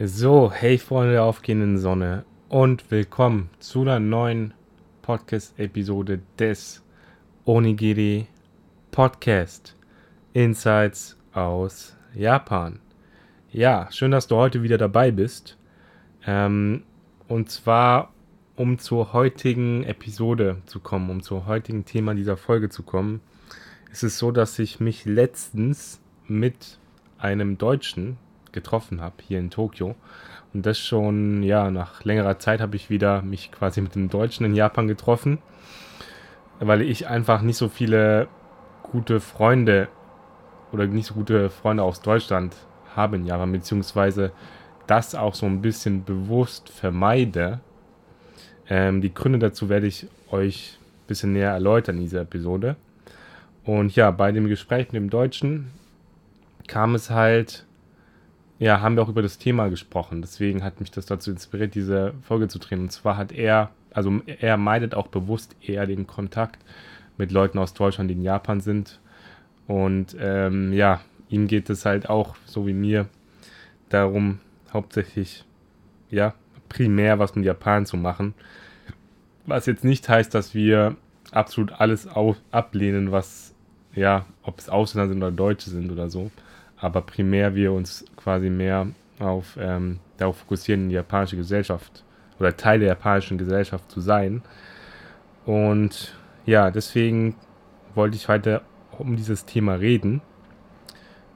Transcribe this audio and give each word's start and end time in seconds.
So, 0.00 0.52
hey 0.52 0.78
Freunde 0.78 1.14
der 1.14 1.24
aufgehenden 1.24 1.76
Sonne 1.76 2.24
und 2.48 2.88
willkommen 2.92 3.50
zu 3.58 3.80
einer 3.80 3.98
neuen 3.98 4.54
Podcast-Episode 5.02 6.20
des 6.38 6.84
Onigiri 7.44 8.28
Podcast 8.92 9.74
Insights 10.34 11.18
aus 11.32 11.96
Japan. 12.14 12.78
Ja, 13.50 13.88
schön, 13.90 14.12
dass 14.12 14.28
du 14.28 14.36
heute 14.36 14.62
wieder 14.62 14.78
dabei 14.78 15.10
bist. 15.10 15.58
Ähm, 16.24 16.84
und 17.26 17.50
zwar, 17.50 18.12
um 18.54 18.78
zur 18.78 19.12
heutigen 19.12 19.82
Episode 19.82 20.58
zu 20.66 20.78
kommen, 20.78 21.10
um 21.10 21.24
zum 21.24 21.46
heutigen 21.46 21.84
Thema 21.86 22.14
dieser 22.14 22.36
Folge 22.36 22.68
zu 22.68 22.84
kommen, 22.84 23.20
ist 23.90 24.04
es 24.04 24.16
so, 24.16 24.30
dass 24.30 24.60
ich 24.60 24.78
mich 24.78 25.06
letztens 25.06 26.00
mit 26.28 26.78
einem 27.18 27.58
Deutschen 27.58 28.16
getroffen 28.58 29.00
habe 29.00 29.16
hier 29.26 29.38
in 29.38 29.50
Tokio. 29.50 29.94
Und 30.54 30.66
das 30.66 30.78
schon, 30.78 31.42
ja, 31.42 31.70
nach 31.70 32.04
längerer 32.04 32.38
Zeit 32.38 32.60
habe 32.60 32.76
ich 32.76 32.90
wieder 32.90 33.22
mich 33.22 33.52
quasi 33.52 33.80
mit 33.80 33.94
dem 33.94 34.08
Deutschen 34.08 34.46
in 34.46 34.54
Japan 34.54 34.88
getroffen, 34.88 35.38
weil 36.58 36.82
ich 36.82 37.06
einfach 37.06 37.42
nicht 37.42 37.56
so 37.56 37.68
viele 37.68 38.28
gute 38.82 39.20
Freunde 39.20 39.88
oder 40.72 40.86
nicht 40.86 41.06
so 41.06 41.14
gute 41.14 41.50
Freunde 41.50 41.82
aus 41.82 42.00
Deutschland 42.00 42.56
habe 42.96 43.16
in 43.16 43.26
Japan, 43.26 43.52
beziehungsweise 43.52 44.32
das 44.86 45.14
auch 45.14 45.34
so 45.34 45.46
ein 45.46 45.60
bisschen 45.60 46.04
bewusst 46.04 46.70
vermeide. 46.70 47.60
Ähm, 48.68 49.00
die 49.00 49.12
Gründe 49.12 49.38
dazu 49.38 49.68
werde 49.68 49.86
ich 49.86 50.06
euch 50.30 50.78
ein 50.80 51.06
bisschen 51.06 51.32
näher 51.32 51.52
erläutern 51.52 51.96
in 51.96 52.02
dieser 52.02 52.22
Episode. 52.22 52.76
Und 53.64 53.94
ja, 53.94 54.10
bei 54.10 54.32
dem 54.32 54.48
Gespräch 54.48 54.86
mit 54.86 54.94
dem 54.94 55.10
Deutschen 55.10 55.70
kam 56.66 56.94
es 56.94 57.10
halt 57.10 57.66
ja, 58.58 58.80
haben 58.80 58.96
wir 58.96 59.02
auch 59.02 59.08
über 59.08 59.22
das 59.22 59.38
Thema 59.38 59.68
gesprochen. 59.68 60.20
Deswegen 60.20 60.64
hat 60.64 60.80
mich 60.80 60.90
das 60.90 61.06
dazu 61.06 61.30
inspiriert, 61.30 61.74
diese 61.74 62.14
Folge 62.22 62.48
zu 62.48 62.58
drehen. 62.58 62.80
Und 62.80 62.92
zwar 62.92 63.16
hat 63.16 63.32
er, 63.32 63.70
also 63.92 64.20
er 64.26 64.56
meidet 64.56 64.94
auch 64.94 65.06
bewusst 65.06 65.54
eher 65.62 65.86
den 65.86 66.06
Kontakt 66.06 66.58
mit 67.16 67.30
Leuten 67.30 67.58
aus 67.58 67.74
Deutschland, 67.74 68.10
die 68.10 68.14
in 68.14 68.22
Japan 68.22 68.60
sind. 68.60 68.98
Und 69.68 70.16
ähm, 70.18 70.72
ja, 70.72 71.00
ihm 71.28 71.46
geht 71.46 71.70
es 71.70 71.84
halt 71.84 72.08
auch, 72.08 72.34
so 72.46 72.66
wie 72.66 72.72
mir, 72.72 73.06
darum, 73.90 74.40
hauptsächlich, 74.72 75.44
ja, 76.10 76.34
primär 76.68 77.18
was 77.18 77.34
mit 77.34 77.44
Japan 77.44 77.86
zu 77.86 77.96
machen. 77.96 78.34
Was 79.46 79.66
jetzt 79.66 79.84
nicht 79.84 80.08
heißt, 80.08 80.34
dass 80.34 80.54
wir 80.54 80.96
absolut 81.30 81.72
alles 81.72 82.08
ablehnen, 82.50 83.12
was, 83.12 83.54
ja, 83.94 84.26
ob 84.42 84.58
es 84.58 84.68
Ausländer 84.68 85.08
sind 85.08 85.18
oder 85.18 85.30
Deutsche 85.30 85.70
sind 85.70 85.92
oder 85.92 86.10
so 86.10 86.30
aber 86.80 87.02
primär 87.02 87.54
wir 87.54 87.72
uns 87.72 88.04
quasi 88.16 88.50
mehr 88.50 88.88
auf 89.18 89.56
ähm, 89.60 89.98
darauf 90.16 90.38
fokussieren, 90.38 90.88
die 90.88 90.94
japanische 90.94 91.36
Gesellschaft 91.36 92.04
oder 92.38 92.56
Teil 92.56 92.78
der 92.80 92.88
japanischen 92.88 93.38
Gesellschaft 93.38 93.90
zu 93.90 94.00
sein. 94.00 94.42
Und 95.44 96.14
ja, 96.46 96.70
deswegen 96.70 97.34
wollte 97.94 98.16
ich 98.16 98.28
heute 98.28 98.62
um 98.98 99.16
dieses 99.16 99.44
Thema 99.44 99.74
reden. 99.74 100.20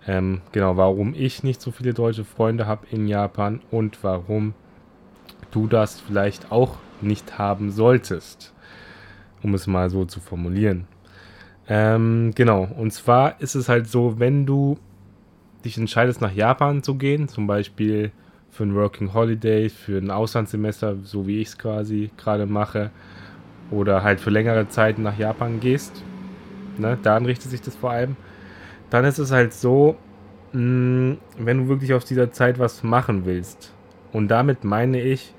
Ähm, 0.06 0.42
genau, 0.52 0.76
warum 0.76 1.14
ich 1.14 1.42
nicht 1.42 1.60
so 1.60 1.70
viele 1.70 1.94
deutsche 1.94 2.24
Freunde 2.24 2.66
habe 2.66 2.86
in 2.90 3.06
Japan 3.06 3.60
und 3.70 4.02
warum 4.02 4.54
du 5.50 5.66
das 5.66 6.00
vielleicht 6.00 6.50
auch 6.50 6.76
nicht 7.00 7.38
haben 7.38 7.70
solltest, 7.70 8.52
um 9.42 9.54
es 9.54 9.66
mal 9.66 9.90
so 9.90 10.04
zu 10.04 10.20
formulieren. 10.20 10.86
Ähm, 11.68 12.32
genau, 12.34 12.64
und 12.64 12.92
zwar 12.92 13.40
ist 13.40 13.54
es 13.54 13.68
halt 13.68 13.86
so, 13.86 14.18
wenn 14.18 14.46
du 14.46 14.78
dich 15.64 15.78
entscheidest, 15.78 16.20
nach 16.20 16.32
Japan 16.32 16.82
zu 16.82 16.96
gehen, 16.96 17.28
zum 17.28 17.46
Beispiel 17.46 18.12
für 18.50 18.64
ein 18.64 18.74
Working 18.74 19.14
Holiday, 19.14 19.68
für 19.68 19.98
ein 19.98 20.10
Auslandssemester, 20.10 20.96
so 21.02 21.26
wie 21.26 21.40
ich 21.40 21.48
es 21.48 21.58
quasi 21.58 22.10
gerade 22.16 22.46
mache, 22.46 22.90
oder 23.70 24.02
halt 24.02 24.20
für 24.20 24.30
längere 24.30 24.68
Zeit 24.68 24.98
nach 24.98 25.18
Japan 25.18 25.60
gehst, 25.60 26.02
ne, 26.76 26.98
daran 27.02 27.24
richtet 27.24 27.50
sich 27.50 27.62
das 27.62 27.74
vor 27.74 27.90
allem, 27.90 28.16
dann 28.90 29.04
ist 29.04 29.18
es 29.18 29.32
halt 29.32 29.54
so, 29.54 29.96
mh, 30.52 30.60
mm, 30.60 31.18
wenn 31.38 31.58
du 31.58 31.68
wirklich 31.68 31.94
aus 31.94 32.04
dieser 32.04 32.30
Zeit 32.32 32.58
was 32.58 32.82
machen 32.82 33.24
willst, 33.24 33.72
und 34.12 34.28
damit 34.28 34.64
meine 34.64 35.00
ich, 35.00 35.32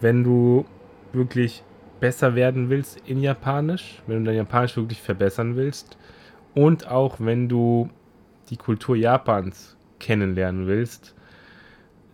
wenn 0.00 0.24
du 0.24 0.64
wirklich 1.12 1.62
besser 2.00 2.34
werden 2.34 2.70
willst 2.70 3.00
in 3.06 3.22
Japanisch, 3.22 4.02
wenn 4.06 4.18
du 4.18 4.30
dein 4.30 4.36
Japanisch 4.36 4.76
wirklich 4.76 5.00
verbessern 5.00 5.56
willst, 5.56 5.96
und 6.54 6.88
auch 6.88 7.16
wenn 7.20 7.48
du 7.48 7.88
die 8.50 8.56
Kultur 8.56 8.96
Japans 8.96 9.76
kennenlernen 9.98 10.66
willst 10.66 11.14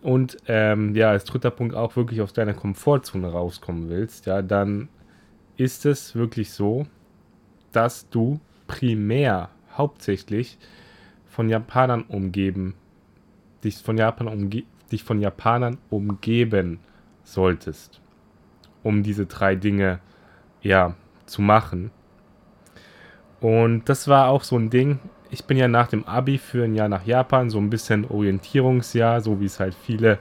und 0.04 0.36
ähm, 0.48 0.94
ja, 0.94 1.08
als 1.08 1.24
dritter 1.24 1.50
Punkt 1.50 1.74
auch 1.74 1.96
wirklich 1.96 2.20
aus 2.20 2.34
deiner 2.34 2.52
Komfortzone 2.52 3.26
rauskommen 3.26 3.88
willst, 3.88 4.26
ja, 4.26 4.42
dann 4.42 4.90
ist 5.56 5.86
es 5.86 6.14
wirklich 6.14 6.52
so, 6.52 6.86
dass 7.72 8.10
du 8.10 8.38
primär 8.66 9.48
hauptsächlich 9.72 10.58
von 11.26 11.48
Japanern 11.48 12.02
umgeben, 12.02 12.74
dich 13.64 13.78
von 13.78 13.96
Japan 13.96 14.28
umge 14.28 14.64
dich 14.92 15.04
von 15.04 15.22
Japanern 15.22 15.78
umgeben 15.88 16.80
solltest, 17.22 18.02
um 18.82 19.02
diese 19.02 19.24
drei 19.24 19.56
Dinge 19.56 20.00
ja 20.60 20.94
zu 21.24 21.40
machen. 21.40 21.90
Und 23.40 23.88
das 23.88 24.06
war 24.06 24.28
auch 24.28 24.44
so 24.44 24.58
ein 24.58 24.68
Ding, 24.68 24.98
ich 25.34 25.44
bin 25.46 25.56
ja 25.56 25.66
nach 25.66 25.88
dem 25.88 26.04
Abi 26.04 26.38
für 26.38 26.62
ein 26.62 26.76
Jahr 26.76 26.88
nach 26.88 27.04
Japan, 27.04 27.50
so 27.50 27.58
ein 27.58 27.68
bisschen 27.68 28.04
Orientierungsjahr, 28.04 29.20
so 29.20 29.40
wie 29.40 29.46
es 29.46 29.58
halt 29.58 29.74
viele 29.74 30.18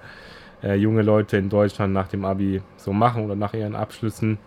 äh, 0.64 0.74
junge 0.74 1.04
Leute 1.04 1.38
in 1.38 1.50
Deutschland 1.50 1.94
nach 1.94 2.08
dem 2.08 2.26
Abi 2.26 2.64
so 2.78 2.94
machen 2.94 3.24
oder 3.24 3.36
nach 3.36 3.54
ihren 3.54 3.76
Abschlüssen. 3.76 4.40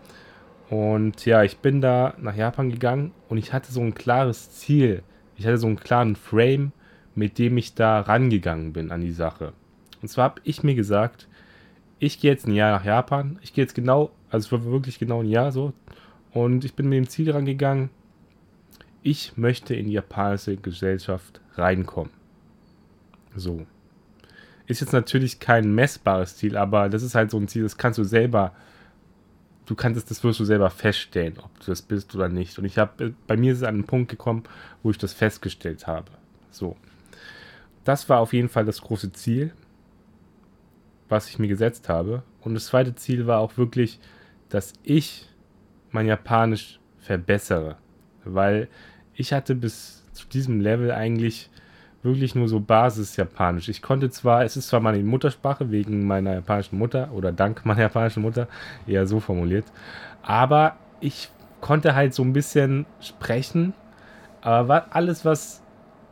Und 0.69 1.25
ja, 1.25 1.44
ich 1.44 1.59
bin 1.59 1.81
da 1.81 2.15
nach 2.19 2.34
Japan 2.34 2.71
gegangen 2.71 3.12
und 3.28 3.38
ich 3.38 3.53
hatte 3.53 3.71
so 3.71 3.81
ein 3.81 3.94
klares 3.94 4.50
Ziel. 4.50 5.05
Ich 5.37 5.47
hatte 5.47 5.59
so 5.59 5.69
einen 5.69 5.78
klaren 5.78 6.16
Frame, 6.16 6.72
mit 7.15 7.38
dem 7.38 7.56
ich 7.59 7.76
da 7.76 8.00
rangegangen 8.00 8.72
bin 8.72 8.91
an 8.91 9.03
die 9.03 9.12
Sache. 9.12 9.53
Und 10.03 10.09
zwar 10.09 10.25
habe 10.25 10.41
ich 10.43 10.65
mir 10.65 10.75
gesagt, 10.75 11.28
ich 12.00 12.19
gehe 12.19 12.32
jetzt 12.32 12.49
ein 12.49 12.55
Jahr 12.55 12.72
nach 12.72 12.84
Japan. 12.84 13.38
Ich 13.41 13.55
gehe 13.55 13.62
jetzt 13.62 13.76
genau, 13.76 14.10
also 14.31 14.47
es 14.47 14.53
war 14.53 14.65
wirklich 14.72 14.99
genau 14.99 15.21
ein 15.22 15.28
Jahr 15.28 15.53
so. 15.53 15.72
Und 16.32 16.65
ich 16.65 16.75
bin 16.75 16.88
mit 16.88 16.97
dem 16.97 17.09
Ziel 17.09 17.31
rangegangen, 17.31 17.91
ich 19.06 19.37
möchte 19.37 19.72
in 19.77 19.87
die 19.87 19.93
japanische 19.93 20.56
Gesellschaft 20.56 21.41
reinkommen. 21.55 22.12
So. 23.37 23.65
Ist 24.67 24.81
jetzt 24.81 24.93
natürlich 24.93 25.39
kein 25.39 25.72
messbares 25.72 26.37
Ziel, 26.37 26.56
aber 26.56 26.89
das 26.89 27.05
ist 27.05 27.15
halt 27.15 27.31
so 27.31 27.39
ein 27.39 27.47
Ziel, 27.47 27.62
das 27.62 27.78
kannst 27.78 28.00
du 28.00 28.05
selber, 28.05 28.53
du 29.67 29.77
kannst 29.77 29.97
es, 29.97 30.06
das 30.06 30.25
wirst 30.25 30.41
du 30.41 30.44
selber 30.44 30.71
feststellen, 30.71 31.39
ob 31.39 31.56
du 31.61 31.67
das 31.67 31.83
bist 31.83 32.17
oder 32.17 32.28
nicht. 32.28 32.59
Und 32.59 32.65
ich 32.65 32.78
habe, 32.78 33.15
bei 33.28 33.37
mir 33.37 33.53
ist 33.53 33.59
es 33.59 33.65
an 33.65 33.77
einen 33.77 33.84
Punkt 33.84 34.11
gekommen, 34.11 34.43
wo 34.83 34.91
ich 34.91 34.99
das 34.99 35.12
festgestellt 35.12 35.87
habe. 35.87 36.11
So. 36.50 36.77
Das 37.84 38.09
war 38.09 38.19
auf 38.19 38.33
jeden 38.33 38.49
Fall 38.49 38.65
das 38.65 38.81
große 38.81 39.12
Ziel, 39.12 39.53
was 41.09 41.28
ich 41.28 41.38
mir 41.38 41.47
gesetzt 41.47 41.88
habe. 41.88 42.25
Und 42.41 42.55
das 42.55 42.67
zweite 42.67 42.97
Ziel 42.97 43.28
war 43.28 43.38
auch 43.38 43.56
wirklich, 43.56 44.00
dass 44.49 44.73
ich 44.83 45.28
mein 45.93 46.06
Japanisch 46.06 46.81
verbessere. 46.99 47.77
Weil 48.25 48.69
ich 49.16 49.32
hatte 49.32 49.54
bis 49.54 50.04
zu 50.12 50.27
diesem 50.28 50.60
Level 50.60 50.93
eigentlich 50.93 51.50
wirklich 52.03 52.34
nur 52.34 52.49
so 52.49 52.60
Basis-Japanisch. 52.60 53.69
Ich 53.69 53.82
konnte 53.82 54.10
zwar, 54.10 54.44
es 54.44 54.56
ist 54.56 54.69
zwar 54.69 54.81
meine 54.81 55.03
Muttersprache 55.03 55.71
wegen 55.71 56.06
meiner 56.06 56.34
japanischen 56.34 56.78
Mutter 56.78 57.10
oder 57.12 57.32
dank 57.32 57.65
meiner 57.66 57.81
japanischen 57.82 58.22
Mutter, 58.22 58.49
eher 58.87 59.06
so 59.06 59.19
formuliert, 59.19 59.65
aber 60.22 60.76
ich 61.00 61.31
konnte 61.60 61.94
halt 61.94 62.15
so 62.15 62.22
ein 62.22 62.32
bisschen 62.32 62.87
sprechen, 63.00 63.75
aber 64.41 64.94
alles, 64.94 65.25
was 65.25 65.62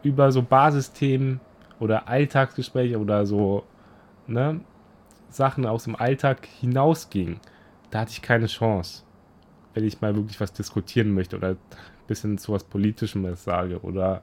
über 0.02 0.32
so 0.32 0.42
Basisthemen 0.42 1.40
oder 1.78 2.08
Alltagsgespräche 2.08 2.98
oder 2.98 3.24
so 3.24 3.64
ne, 4.26 4.60
Sachen 5.28 5.66
aus 5.66 5.84
dem 5.84 5.96
Alltag 5.96 6.46
hinausging, 6.60 7.40
da 7.90 8.00
hatte 8.00 8.12
ich 8.12 8.22
keine 8.22 8.46
Chance, 8.46 9.04
wenn 9.74 9.84
ich 9.84 10.00
mal 10.00 10.16
wirklich 10.16 10.40
was 10.40 10.52
diskutieren 10.52 11.12
möchte 11.12 11.36
oder 11.36 11.56
bisschen 12.06 12.38
zu 12.38 12.52
was 12.52 12.64
Politischem 12.64 13.34
sage. 13.36 13.80
Oder 13.80 14.22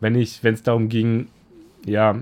wenn 0.00 0.14
ich, 0.14 0.42
wenn 0.44 0.54
es 0.54 0.62
darum 0.62 0.88
ging, 0.88 1.28
ja, 1.84 2.16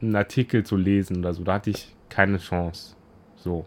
einen 0.00 0.16
Artikel 0.16 0.64
zu 0.64 0.76
lesen 0.76 1.18
oder 1.18 1.34
so, 1.34 1.44
da 1.44 1.54
hatte 1.54 1.70
ich 1.70 1.94
keine 2.08 2.38
Chance. 2.38 2.94
So. 3.36 3.66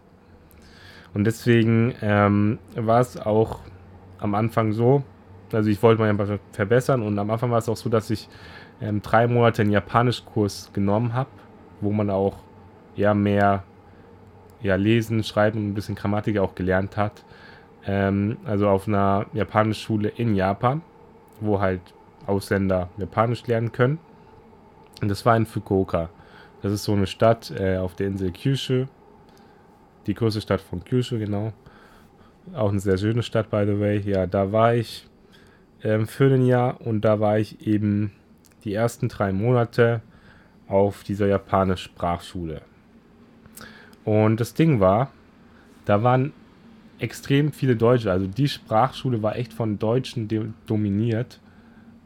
Und 1.14 1.24
deswegen 1.24 1.94
ähm, 2.00 2.58
war 2.74 3.00
es 3.00 3.16
auch 3.18 3.60
am 4.18 4.34
Anfang 4.34 4.72
so, 4.72 5.02
also 5.52 5.68
ich 5.68 5.82
wollte 5.82 6.00
mein 6.00 6.16
Japanisch 6.16 6.40
verbessern 6.52 7.02
und 7.02 7.18
am 7.18 7.30
Anfang 7.30 7.50
war 7.50 7.58
es 7.58 7.68
auch 7.68 7.76
so, 7.76 7.90
dass 7.90 8.08
ich 8.08 8.28
ähm, 8.80 9.02
drei 9.02 9.26
Monate 9.26 9.62
einen 9.62 9.72
Japanischkurs 9.72 10.70
genommen 10.72 11.12
habe, 11.12 11.28
wo 11.80 11.92
man 11.92 12.08
auch 12.08 12.38
ja 12.96 13.14
mehr 13.14 13.64
ja, 14.62 14.76
lesen, 14.76 15.24
schreiben 15.24 15.58
und 15.58 15.68
ein 15.68 15.74
bisschen 15.74 15.94
Grammatik 15.94 16.38
auch 16.38 16.54
gelernt 16.54 16.96
hat. 16.96 17.24
Ähm, 17.86 18.38
also 18.44 18.68
auf 18.68 18.86
einer 18.86 19.26
japanischen 19.32 19.80
Schule 19.80 20.08
in 20.08 20.34
Japan, 20.34 20.82
wo 21.40 21.60
halt 21.60 21.80
Ausländer 22.26 22.88
Japanisch 22.96 23.46
lernen 23.46 23.72
können. 23.72 23.98
Und 25.00 25.08
das 25.08 25.26
war 25.26 25.36
in 25.36 25.46
Fukuoka. 25.46 26.10
Das 26.62 26.72
ist 26.72 26.84
so 26.84 26.92
eine 26.92 27.06
Stadt 27.06 27.50
äh, 27.50 27.76
auf 27.76 27.96
der 27.96 28.06
Insel 28.06 28.30
Kyushu. 28.30 28.86
Die 30.06 30.14
größte 30.14 30.40
Stadt 30.40 30.60
von 30.60 30.84
Kyushu, 30.84 31.18
genau. 31.18 31.52
Auch 32.54 32.70
eine 32.70 32.80
sehr 32.80 32.98
schöne 32.98 33.22
Stadt, 33.22 33.50
by 33.50 33.64
the 33.66 33.80
way. 33.80 33.98
Ja, 33.98 34.26
da 34.26 34.52
war 34.52 34.74
ich 34.74 35.08
ähm, 35.82 36.06
für 36.06 36.32
ein 36.32 36.46
Jahr 36.46 36.80
und 36.80 37.00
da 37.02 37.18
war 37.18 37.38
ich 37.38 37.66
eben 37.66 38.12
die 38.64 38.74
ersten 38.74 39.08
drei 39.08 39.32
Monate 39.32 40.02
auf 40.68 41.02
dieser 41.02 41.26
japanischen 41.26 41.90
Sprachschule. 41.90 42.62
Und 44.04 44.40
das 44.40 44.54
Ding 44.54 44.80
war, 44.80 45.10
da 45.84 46.02
waren 46.02 46.32
extrem 47.02 47.52
viele 47.52 47.76
Deutsche. 47.76 48.10
Also 48.10 48.26
die 48.26 48.48
Sprachschule 48.48 49.22
war 49.22 49.36
echt 49.36 49.52
von 49.52 49.78
Deutschen 49.78 50.54
dominiert. 50.66 51.40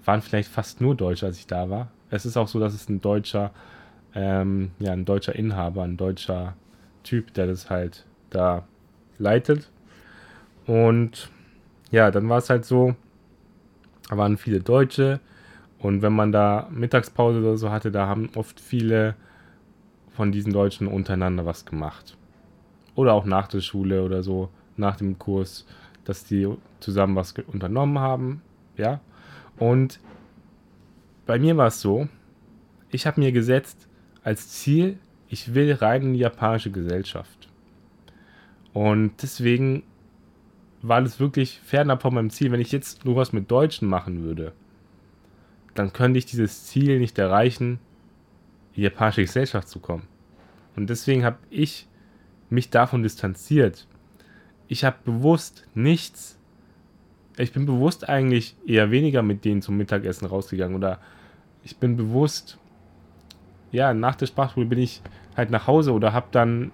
Waren 0.05 0.23
vielleicht 0.23 0.49
fast 0.49 0.81
nur 0.81 0.95
Deutsche, 0.95 1.27
als 1.27 1.39
ich 1.39 1.47
da 1.47 1.69
war. 1.69 1.91
Es 2.11 2.25
ist 2.25 2.37
auch 2.37 2.49
so, 2.49 2.59
dass 2.59 2.75
es 2.75 2.89
ein 2.89 3.01
deutscher, 3.01 3.51
ähm, 4.15 4.71
ja, 4.79 4.93
ein 4.93 5.05
deutscher 5.05 5.35
Inhaber, 5.35 5.83
ein 5.83 5.97
deutscher 5.97 6.55
Typ, 7.03 7.35
der 7.35 7.47
das 7.47 7.69
halt 7.69 8.07
da 8.31 8.65
leitet. 9.19 9.71
Und 10.67 11.31
ja, 11.91 12.11
dann 12.11 12.29
war 12.29 12.39
es 12.39 12.49
halt 12.49 12.65
so, 12.65 12.95
da 14.09 14.17
waren 14.17 14.39
viele 14.39 14.61
Deutsche. 14.61 15.21
Und 15.79 16.01
wenn 16.01 16.15
man 16.15 16.33
da 16.33 16.69
Mittagspause 16.73 17.41
oder 17.41 17.59
so 17.59 17.71
hatte, 17.71 17.91
da 17.91 18.07
haben 18.07 18.31
oft 18.35 18.61
viele 18.61 19.15
von 20.11 20.33
diesen 20.33 20.53
Deutschen 20.53 20.87
untereinander 20.87 21.45
was 21.45 21.67
gemacht. 21.67 22.17
Oder 22.95 23.13
auch 23.13 23.27
nach 23.27 23.49
der 23.49 23.61
Schule 23.61 24.03
oder 24.03 24.23
so 24.23 24.49
nach 24.77 24.97
dem 24.97 25.19
Kurs, 25.19 25.67
dass 26.05 26.25
die 26.25 26.49
zusammen 26.81 27.17
was 27.17 27.35
unternommen 27.47 27.99
haben, 27.99 28.43
ja. 28.77 29.01
Und 29.59 30.01
bei 31.27 31.39
mir 31.39 31.57
war 31.57 31.69
es 31.69 31.81
so, 31.81 32.09
ich 32.91 33.07
habe 33.07 33.21
mir 33.21 33.33
gesetzt 33.33 33.89
als 34.23 34.49
Ziel, 34.49 34.99
ich 35.29 35.55
will 35.55 35.73
rein 35.73 36.03
in 36.03 36.13
die 36.15 36.21
japanische 36.21 36.71
Gesellschaft. 36.71 37.49
Und 38.73 39.23
deswegen 39.23 39.83
war 40.83 41.03
das 41.03 41.19
wirklich 41.19 41.61
fernab 41.61 42.03
von 42.03 42.15
meinem 42.15 42.31
Ziel. 42.31 42.53
Wenn 42.53 42.61
ich 42.61 42.73
jetzt 42.73 43.05
nur 43.05 43.17
was 43.17 43.33
mit 43.33 43.51
Deutschen 43.51 43.89
machen 43.89 44.23
würde, 44.23 44.53
dann 45.75 45.93
könnte 45.93 46.19
ich 46.19 46.27
dieses 46.27 46.67
Ziel 46.67 46.99
nicht 46.99 47.19
erreichen, 47.19 47.79
in 48.73 48.77
die 48.77 48.83
japanische 48.83 49.23
Gesellschaft 49.23 49.69
zu 49.69 49.81
kommen. 49.81 50.07
Und 50.77 50.91
deswegen 50.91 51.25
habe 51.25 51.39
ich 51.51 51.89
mich 52.51 52.71
davon 52.71 53.03
distanziert 53.03 53.87
ich 54.69 54.85
habe 54.85 54.97
bewusst 55.05 55.67
nichts. 55.75 56.39
Ich 57.39 57.53
bin 57.53 57.67
bewusst 57.67 58.09
eigentlich 58.09 58.57
eher 58.67 58.91
weniger 58.91 59.23
mit 59.23 59.45
denen 59.45 59.63
zum 59.63 59.77
Mittagessen 59.77 60.27
rausgegangen 60.27 60.77
oder 60.77 60.99
ich 61.65 61.77
bin 61.77 61.97
bewusst, 61.97 62.59
ja, 63.73 63.93
nach 63.93 64.15
der 64.15 64.27
Sprachschule 64.27 64.67
bin 64.67 64.79
ich 64.79 65.03
halt 65.37 65.51
nach 65.51 65.67
Hause 65.67 65.93
oder 65.93 66.13
habe 66.13 66.29
dann, 66.31 66.71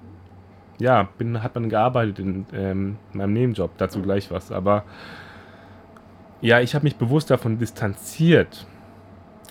ja, 0.78 1.08
bin, 1.18 1.42
hat 1.42 1.54
man 1.54 1.68
gearbeitet 1.68 2.18
in 2.18 2.46
ähm, 2.52 2.98
meinem 3.12 3.32
Nebenjob, 3.32 3.76
dazu 3.78 4.02
gleich 4.02 4.30
was, 4.30 4.52
aber 4.52 4.84
ja, 6.40 6.60
ich 6.60 6.74
habe 6.74 6.84
mich 6.84 6.96
bewusst 6.96 7.30
davon 7.30 7.58
distanziert, 7.58 8.66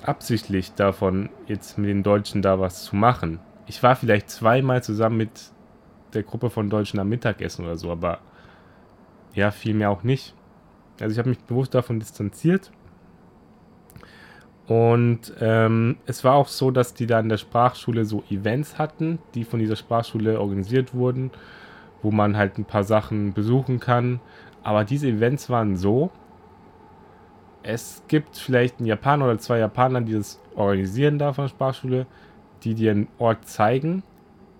absichtlich 0.04 0.74
davon, 0.74 1.30
jetzt 1.48 1.78
mit 1.78 1.90
den 1.90 2.04
Deutschen 2.04 2.42
da 2.42 2.60
was 2.60 2.84
zu 2.84 2.96
machen. 2.96 3.40
Ich 3.68 3.82
war 3.84 3.96
vielleicht 3.96 4.30
zweimal 4.30 4.84
zusammen 4.84 5.18
mit 5.18 5.52
der 6.14 6.24
Gruppe 6.24 6.50
von 6.50 6.70
Deutschen 6.70 7.00
am 7.00 7.10
Mittagessen 7.10 7.66
oder 7.66 7.78
so, 7.78 7.92
aber 7.92 8.20
ja, 9.34 9.52
vielmehr 9.52 9.90
auch 9.90 10.04
nicht. 10.04 10.34
Also 11.00 11.14
ich 11.14 11.20
habe 11.20 11.30
mich 11.30 11.40
bewusst 11.40 11.74
davon 11.74 12.00
distanziert. 12.00 12.72
Und 14.68 15.34
ähm, 15.40 15.98
es 16.06 16.24
war 16.24 16.36
auch 16.36 16.48
so, 16.48 16.72
dass 16.72 16.94
die 16.94 17.08
da 17.08 17.20
in 17.20 17.30
der 17.30 17.38
Sprachschule 17.38 18.06
so 18.06 18.24
Events 18.30 18.78
hatten, 18.78 19.20
die 19.34 19.44
von 19.44 19.60
dieser 19.60 19.76
Sprachschule 19.76 20.40
organisiert 20.40 20.94
wurden, 20.94 21.32
wo 22.02 22.12
man 22.12 22.38
halt 22.38 22.58
ein 22.58 22.66
paar 22.66 22.84
Sachen 22.84 23.34
besuchen 23.34 23.80
kann. 23.80 24.22
Aber 24.64 24.84
diese 24.86 25.08
Events 25.08 25.50
waren 25.50 25.76
so, 25.76 26.12
es 27.64 28.04
gibt 28.08 28.38
vielleicht 28.38 28.80
einen 28.80 28.88
Japaner 28.88 29.26
oder 29.26 29.40
zwei 29.40 29.60
Japaner, 29.60 30.02
die 30.02 30.14
das 30.14 30.40
organisieren 30.56 31.20
da 31.20 31.34
von 31.34 31.46
der 31.46 31.50
Sprachschule, 31.50 32.06
die 32.64 32.76
dir 32.76 32.92
einen 32.92 33.08
Ort 33.18 33.48
zeigen. 33.48 34.04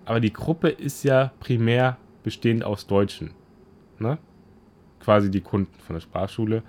Aber 0.04 0.20
die 0.20 0.32
Gruppe 0.32 0.68
ist 0.68 1.04
ja 1.04 1.32
primär 1.40 1.96
bestehend 2.22 2.64
aus 2.64 2.86
Deutschen. 2.86 3.30
Ne? 3.98 4.18
Quasi 5.02 5.30
die 5.30 5.40
Kunden 5.40 5.74
von 5.80 5.94
der 5.94 6.00
Sprachschule. 6.00 6.62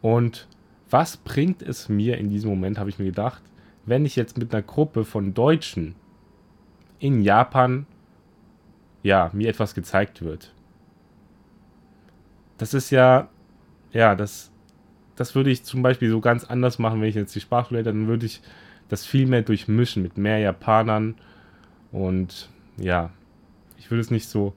Und 0.00 0.48
was 0.90 1.16
bringt 1.16 1.62
es 1.62 1.88
mir 1.88 2.18
in 2.18 2.28
diesem 2.28 2.50
Moment, 2.50 2.78
habe 2.78 2.90
ich 2.90 2.98
mir 2.98 3.06
gedacht, 3.06 3.42
wenn 3.86 4.04
ich 4.04 4.16
jetzt 4.16 4.38
mit 4.38 4.54
einer 4.54 4.62
Gruppe 4.62 5.04
von 5.04 5.34
Deutschen 5.34 5.94
in 6.98 7.22
Japan, 7.22 7.86
ja, 9.02 9.30
mir 9.32 9.48
etwas 9.48 9.74
gezeigt 9.74 10.22
wird. 10.22 10.54
Das 12.56 12.72
ist 12.72 12.90
ja, 12.90 13.28
ja, 13.92 14.14
das, 14.14 14.50
das 15.16 15.34
würde 15.34 15.50
ich 15.50 15.64
zum 15.64 15.82
Beispiel 15.82 16.10
so 16.10 16.20
ganz 16.20 16.44
anders 16.44 16.78
machen, 16.78 17.00
wenn 17.00 17.08
ich 17.08 17.14
jetzt 17.14 17.34
die 17.34 17.40
Sprachschule 17.40 17.80
hätte, 17.80 17.92
dann 17.92 18.06
würde 18.06 18.26
ich 18.26 18.40
das 18.88 19.04
viel 19.04 19.26
mehr 19.26 19.42
durchmischen 19.42 20.02
mit 20.02 20.16
mehr 20.16 20.38
Japanern 20.38 21.16
und 21.92 22.48
ja, 22.76 23.10
ich 23.76 23.90
würde 23.90 24.00
es 24.00 24.10
nicht 24.10 24.28
so, 24.28 24.54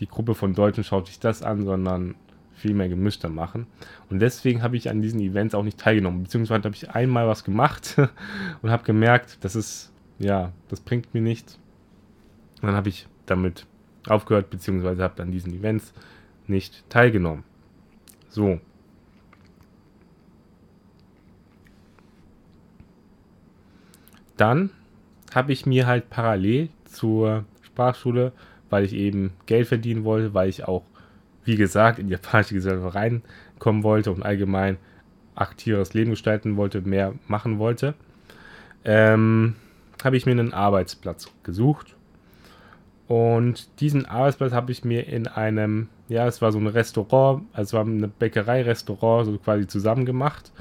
die 0.00 0.08
Gruppe 0.08 0.34
von 0.34 0.54
Deutschen 0.54 0.84
schaut 0.84 1.06
sich 1.06 1.20
das 1.20 1.42
an, 1.42 1.64
sondern 1.64 2.14
viel 2.56 2.74
mehr 2.74 2.88
gemischter 2.88 3.28
machen. 3.28 3.66
Und 4.10 4.20
deswegen 4.20 4.62
habe 4.62 4.76
ich 4.76 4.88
an 4.88 5.02
diesen 5.02 5.20
Events 5.20 5.54
auch 5.54 5.62
nicht 5.62 5.78
teilgenommen. 5.78 6.22
Beziehungsweise 6.22 6.64
habe 6.64 6.74
ich 6.74 6.90
einmal 6.90 7.28
was 7.28 7.44
gemacht 7.44 7.96
und 8.62 8.70
habe 8.70 8.84
gemerkt, 8.84 9.38
das 9.42 9.54
ist, 9.54 9.92
ja, 10.18 10.52
das 10.68 10.80
bringt 10.80 11.12
mir 11.14 11.20
nichts. 11.20 11.58
Und 12.60 12.68
dann 12.68 12.74
habe 12.74 12.88
ich 12.88 13.06
damit 13.26 13.66
aufgehört, 14.08 14.50
beziehungsweise 14.50 15.02
habe 15.02 15.22
an 15.22 15.30
diesen 15.30 15.52
Events 15.52 15.92
nicht 16.46 16.88
teilgenommen. 16.88 17.44
So. 18.28 18.60
Dann 24.36 24.70
habe 25.34 25.52
ich 25.52 25.66
mir 25.66 25.86
halt 25.86 26.08
parallel 26.08 26.68
zur 26.84 27.44
Sprachschule, 27.62 28.32
weil 28.70 28.84
ich 28.84 28.92
eben 28.94 29.32
Geld 29.46 29.68
verdienen 29.68 30.04
wollte, 30.04 30.34
weil 30.34 30.48
ich 30.48 30.64
auch 30.64 30.84
wie 31.46 31.56
gesagt, 31.56 31.98
in 31.98 32.08
die 32.08 32.12
japanische 32.12 32.54
Gesellschaft 32.54 32.94
reinkommen 32.94 33.82
wollte 33.82 34.10
und 34.10 34.22
allgemein 34.22 34.76
aktiveres 35.34 35.94
Leben 35.94 36.10
gestalten 36.10 36.56
wollte, 36.56 36.80
mehr 36.82 37.14
machen 37.28 37.58
wollte, 37.58 37.94
ähm, 38.84 39.54
habe 40.02 40.16
ich 40.16 40.26
mir 40.26 40.32
einen 40.32 40.52
Arbeitsplatz 40.52 41.30
gesucht. 41.42 41.94
Und 43.08 43.80
diesen 43.80 44.06
Arbeitsplatz 44.06 44.52
habe 44.52 44.72
ich 44.72 44.84
mir 44.84 45.06
in 45.06 45.28
einem, 45.28 45.88
ja, 46.08 46.26
es 46.26 46.42
war 46.42 46.50
so 46.50 46.58
ein 46.58 46.66
Restaurant, 46.66 47.44
also 47.52 47.76
war 47.76 47.84
eine 47.84 48.08
Bäckerei-Restaurant, 48.08 49.26
so 49.26 49.38
quasi 49.38 49.66
zusammen 49.66 50.04
gemacht. 50.04 50.52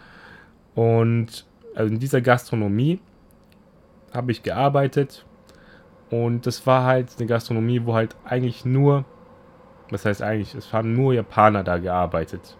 Und 0.75 1.46
also 1.74 1.92
in 1.92 2.00
dieser 2.00 2.22
Gastronomie 2.22 3.00
habe 4.13 4.32
ich 4.32 4.44
gearbeitet. 4.44 5.25
Und 6.12 6.46
das 6.46 6.68
war 6.68 6.84
halt 6.84 7.10
eine 7.18 7.27
Gastronomie, 7.27 7.82
wo 7.84 7.96
halt 7.96 8.15
eigentlich 8.25 8.63
nur 8.63 9.06
was 9.96 10.06
heißt 10.06 10.22
eigentlich, 10.22 10.54
es 10.56 10.74
haben 10.74 10.94
nur 10.94 11.14
Japaner 11.14 11.64
da 11.64 11.78
gearbeitet. 11.78 12.58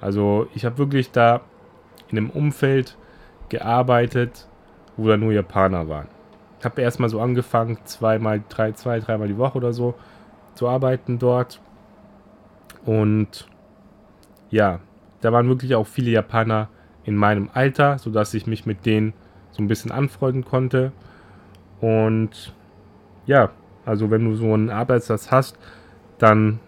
Also 0.00 0.48
ich 0.54 0.64
habe 0.64 0.78
wirklich 0.78 1.10
da 1.10 1.42
in 2.08 2.16
einem 2.16 2.30
Umfeld 2.30 2.96
gearbeitet, 3.50 4.48
wo 4.96 5.06
da 5.06 5.18
nur 5.18 5.32
Japaner 5.32 5.88
waren. 5.88 6.08
Ich 6.58 6.64
habe 6.64 6.80
erstmal 6.80 7.10
so 7.10 7.20
angefangen, 7.20 7.78
zweimal, 7.84 8.42
drei, 8.48 8.72
zwei, 8.72 9.00
dreimal 9.00 9.28
die 9.28 9.36
Woche 9.36 9.58
oder 9.58 9.74
so 9.74 9.94
zu 10.54 10.66
arbeiten 10.66 11.18
dort. 11.18 11.60
Und 12.86 13.46
ja, 14.48 14.80
da 15.20 15.32
waren 15.32 15.48
wirklich 15.48 15.74
auch 15.74 15.86
viele 15.86 16.10
Japaner 16.10 16.68
in 17.04 17.16
meinem 17.16 17.50
Alter, 17.52 17.98
sodass 17.98 18.32
ich 18.32 18.46
mich 18.46 18.64
mit 18.64 18.86
denen 18.86 19.12
so 19.50 19.62
ein 19.62 19.68
bisschen 19.68 19.92
anfreunden 19.92 20.44
konnte. 20.44 20.92
Und 21.80 22.54
ja, 23.26 23.50
also 23.84 24.10
wenn 24.10 24.24
du 24.24 24.34
so 24.34 24.54
einen 24.54 24.70
Arbeitsplatz 24.70 25.30
hast, 25.30 25.58
dann 26.18 26.60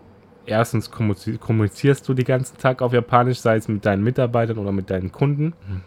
erstens 0.47 0.91
kommunizierst 0.91 2.09
du 2.09 2.15
den 2.15 2.25
ganzen 2.25 2.57
Tag 2.59 2.83
auf 2.83 2.93
Japanisch, 2.93 3.39
sei 3.39 3.57
es 3.57 3.69
mit 3.69 3.85
deinen 3.85 4.03
Mitarbeitern 4.03 4.59
oder 4.59 4.73
mit 4.73 4.91
deinen 4.91 5.13
Kunden. 5.13 5.55
Mhm. 5.69 5.83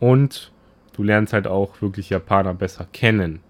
Und 0.00 0.52
du 0.94 1.02
lernst 1.02 1.32
halt 1.32 1.46
auch 1.46 1.80
wirklich 1.80 2.10
Japaner 2.10 2.54
besser 2.54 2.86
kennen. 2.92 3.40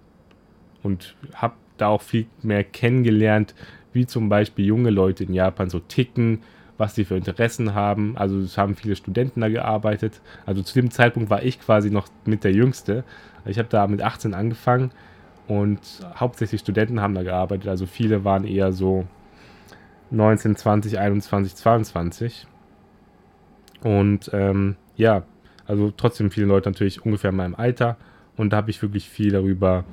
Und 0.82 1.16
hab 1.34 1.56
da 1.76 1.88
auch 1.88 2.02
viel 2.02 2.26
mehr 2.42 2.64
kennengelernt, 2.64 3.54
wie 3.92 4.06
zum 4.06 4.28
Beispiel 4.28 4.66
junge 4.66 4.90
Leute 4.90 5.25
in 5.25 5.34
Japan 5.34 5.70
so 5.70 5.78
ticken, 5.78 6.42
was 6.78 6.94
sie 6.94 7.04
für 7.04 7.16
Interessen 7.16 7.75
haben. 7.75 8.16
Also 8.16 8.38
es 8.38 8.58
haben 8.58 8.75
viele 8.75 8.96
Studenten 8.96 9.40
da 9.40 9.49
gearbeitet. 9.49 10.20
Also 10.46 10.62
zu 10.62 10.75
dem 10.75 10.90
Zeitpunkt 10.90 11.30
war 11.30 11.42
ich 11.42 11.61
quasi 11.61 11.90
noch 11.90 12.08
mit 12.25 12.44
der 12.44 12.52
Jüngste. 12.52 13.04
Ich 13.44 13.58
habe 13.58 13.68
da 13.68 13.87
mit 13.87 14.02
18 14.02 14.34
angefangen 14.34 14.90
und 15.46 15.80
hauptsächlich 16.16 16.61
Studenten 16.61 17.00
haben 17.00 17.14
da 17.14 17.22
gearbeitet. 17.22 17.68
Also 17.68 17.87
viele 17.87 18.25
waren 18.25 18.44
eher 18.44 18.72
so 18.72 19.06
19, 20.12 20.57
20, 20.57 20.99
21, 20.99 21.54
22. 21.57 22.47
Und 23.83 24.31
ähm, 24.33 24.76
ja, 24.97 25.25
also 25.66 25.90
trotzdem 25.90 26.31
viele 26.31 26.47
Leute 26.47 26.71
natürlich 26.71 27.04
ungefähr 27.04 27.31
in 27.31 27.37
meinem 27.37 27.54
Alter. 27.54 27.97
Und 28.37 28.52
da 28.52 28.59
habe 28.59 28.71
ich 28.71 28.83
wirklich 28.83 29.09
viel 29.09 29.31
darüber 29.31 29.85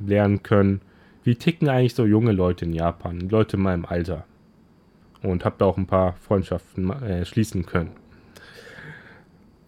lernen 0.00 0.42
können, 0.42 0.80
wie 1.22 1.34
ticken 1.34 1.68
eigentlich 1.68 1.94
so 1.94 2.06
junge 2.06 2.32
Leute 2.32 2.64
in 2.64 2.72
Japan, 2.72 3.20
Leute 3.20 3.56
in 3.56 3.62
meinem 3.62 3.84
Alter. 3.84 4.24
Und 5.22 5.44
habe 5.44 5.56
da 5.58 5.66
auch 5.66 5.76
ein 5.76 5.86
paar 5.86 6.14
Freundschaften 6.14 6.90
äh, 6.90 7.24
schließen 7.26 7.66
können. 7.66 7.90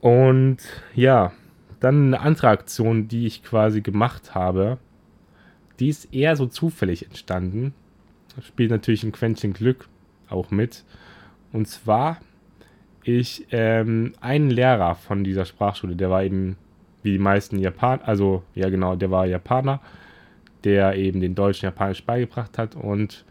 Und 0.01 0.59
ja, 0.95 1.33
dann 1.81 2.15
eine 2.15 2.21
andere 2.21 2.49
Aktion, 2.49 3.09
die 3.09 3.27
ich 3.27 3.43
quasi 3.43 3.83
gemacht 3.83 4.35
habe, 4.35 4.79
die 5.79 5.89
ist 5.89 6.15
eher 6.15 6.37
so 6.37 6.47
zufällig 6.47 7.05
entstanden. 7.05 7.75
Spielt 8.41 8.71
natürlich 8.71 9.05
ein 9.05 9.13
Quäntchen 9.13 9.53
Glück 9.53 9.89
auch 10.29 10.51
mit. 10.51 10.85
Und 11.53 11.69
zwar, 11.69 12.19
ich, 13.05 13.47
ähm, 13.51 14.15
ein 14.21 14.51
Lehrer 14.51 14.95
von 14.95 15.25
dieser 15.25 15.45
Sprachschule, 15.45 15.97
der 15.97 16.11
war 16.11 16.25
eben 16.25 16.57
wie 17.03 17.13
die 17.13 17.19
meisten 17.19 17.59
Japaner, 17.59 18.07
also 18.07 18.43
ja 18.55 18.69
genau, 18.69 18.97
der 18.97 19.11
war 19.11 19.27
Japaner, 19.27 19.81
der 20.65 20.97
eben 20.97 21.21
den 21.21 21.35
Deutschen 21.35 21.67
Japanisch 21.67 22.05
beigebracht 22.05 22.59
hat 22.59 22.77
und 22.77 23.25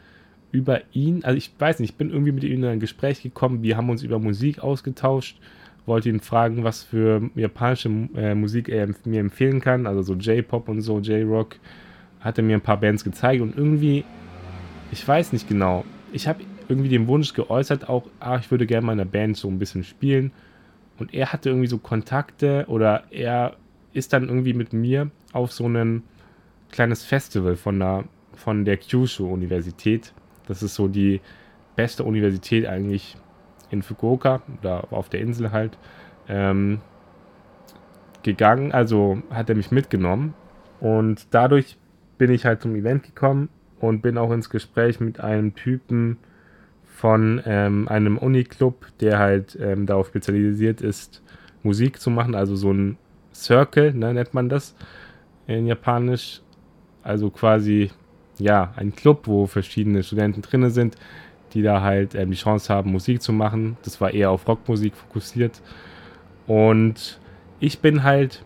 über 0.51 0.81
ihn, 0.91 1.24
also 1.24 1.38
ich 1.38 1.51
weiß 1.58 1.79
nicht, 1.79 1.91
ich 1.91 1.98
bin 1.98 2.10
irgendwie 2.10 2.34
mit 2.34 2.43
ihm 2.43 2.63
in 2.63 2.65
ein 2.65 2.79
Gespräch 2.79 3.24
gekommen, 3.24 3.63
wir 3.63 3.77
haben 3.77 3.89
uns 3.89 4.03
über 4.03 4.20
Musik 4.20 4.60
ausgetauscht, 4.60 5.39
wollte 5.86 6.10
ihn 6.10 6.20
fragen, 6.20 6.63
was 6.63 6.84
für 6.84 7.29
japanische 7.36 7.89
äh, 8.15 8.36
Musik 8.36 8.67
er 8.67 8.89
mir 9.05 9.22
empfehlen 9.22 9.62
kann, 9.62 9.88
also 9.88 10.01
so 10.01 10.13
J-Pop 10.15 10.67
und 10.67 10.81
so, 10.81 11.00
J-Rock, 11.00 11.55
hat 12.20 12.38
er 12.38 12.43
mir 12.43 12.55
ein 12.55 12.62
paar 12.62 12.79
Bands 12.79 13.03
gezeigt 13.03 13.41
und 13.41 13.58
irgendwie, 13.58 14.03
ich 14.91 15.07
weiß 15.07 15.33
nicht 15.33 15.48
genau, 15.48 15.86
ich 16.12 16.27
habe 16.27 16.43
irgendwie 16.67 16.89
den 16.89 17.07
Wunsch 17.07 17.33
geäußert, 17.33 17.89
auch, 17.89 18.03
ah, 18.19 18.38
ich 18.38 18.51
würde 18.51 18.65
gerne 18.65 18.86
mal 18.86 18.93
in 18.93 19.00
einer 19.00 19.10
Band 19.10 19.38
so 19.38 19.48
ein 19.48 19.60
bisschen 19.60 19.83
spielen 19.83 20.31
und 21.00 21.13
er 21.13 21.33
hatte 21.33 21.50
irgendwie 21.50 21.67
so 21.67 21.77
Kontakte 21.77 22.65
oder 22.67 23.03
er 23.12 23.55
ist 23.93 24.13
dann 24.13 24.27
irgendwie 24.27 24.53
mit 24.53 24.74
mir 24.74 25.10
auf 25.33 25.51
so 25.51 25.67
ein 25.67 26.03
kleines 26.71 27.03
Festival 27.03 27.55
von 27.55 27.79
der, 27.79 28.05
von 28.36 28.63
der 28.63 28.77
Kyushu 28.77 29.27
Universität. 29.27 30.13
Das 30.48 30.63
ist 30.63 30.75
so 30.75 30.88
die 30.88 31.19
beste 31.75 32.03
Universität 32.03 32.65
eigentlich 32.65 33.17
in 33.69 33.81
Fukuoka 33.81 34.41
oder 34.60 34.88
auf 34.91 35.10
der 35.10 35.21
Insel 35.21 35.51
halt. 35.51 35.77
Ähm, 36.27 36.79
gegangen, 38.24 38.71
also 38.71 39.21
hat 39.31 39.50
er 39.50 39.55
mich 39.55 39.71
mitgenommen 39.71 40.36
und 40.79 41.27
dadurch 41.31 41.77
bin 42.17 42.31
ich 42.31 42.45
halt 42.45 42.62
zum 42.62 42.75
Event 42.75 43.03
gekommen 43.03 43.50
und 43.82 44.02
bin 44.02 44.18
auch 44.18 44.32
ins 44.32 44.50
Gespräch 44.50 45.00
mit 45.00 45.20
einem 45.20 45.56
Typen, 45.56 46.18
von 47.02 47.42
ähm, 47.48 47.88
einem 47.88 48.20
Uniclub, 48.20 48.86
der 49.00 49.18
halt 49.18 49.58
ähm, 49.60 49.88
darauf 49.88 50.10
spezialisiert 50.10 50.82
ist, 50.82 51.24
Musik 51.64 52.00
zu 52.00 52.12
machen, 52.12 52.36
also 52.36 52.56
so 52.56 52.72
ein 52.72 52.96
Circle, 53.34 53.96
ne, 53.96 54.14
nennt 54.14 54.36
man 54.36 54.50
das 54.50 54.76
in 55.48 55.66
Japanisch. 55.66 56.42
Also 57.02 57.32
quasi, 57.32 57.90
ja, 58.38 58.72
ein 58.76 58.94
Club, 58.96 59.26
wo 59.26 59.48
verschiedene 59.48 60.04
Studenten 60.04 60.44
drin 60.44 60.70
sind, 60.70 60.96
die 61.54 61.64
da 61.64 61.82
halt 61.82 62.14
ähm, 62.14 62.30
die 62.30 62.38
Chance 62.38 62.72
haben, 62.72 62.92
Musik 62.92 63.24
zu 63.24 63.34
machen. 63.34 63.78
Das 63.84 64.00
war 64.00 64.14
eher 64.14 64.30
auf 64.30 64.48
Rockmusik 64.48 64.96
fokussiert. 64.96 65.60
Und 66.46 67.20
ich 67.60 67.80
bin 67.80 68.04
halt, 68.04 68.46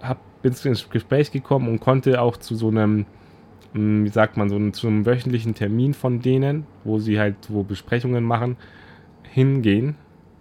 hab, 0.00 0.16
bin 0.40 0.54
ins 0.64 0.88
Gespräch 0.88 1.30
gekommen 1.30 1.68
und 1.68 1.80
konnte 1.80 2.22
auch 2.22 2.38
zu 2.38 2.54
so 2.54 2.68
einem 2.68 3.04
wie 3.72 4.08
sagt 4.08 4.36
man, 4.36 4.48
so 4.48 4.56
einen, 4.56 4.72
zum 4.72 5.04
wöchentlichen 5.06 5.54
Termin 5.54 5.94
von 5.94 6.20
denen, 6.20 6.66
wo 6.84 6.98
sie 6.98 7.18
halt, 7.18 7.36
wo 7.48 7.62
Besprechungen 7.62 8.24
machen, 8.24 8.56
hingehen. 9.22 9.96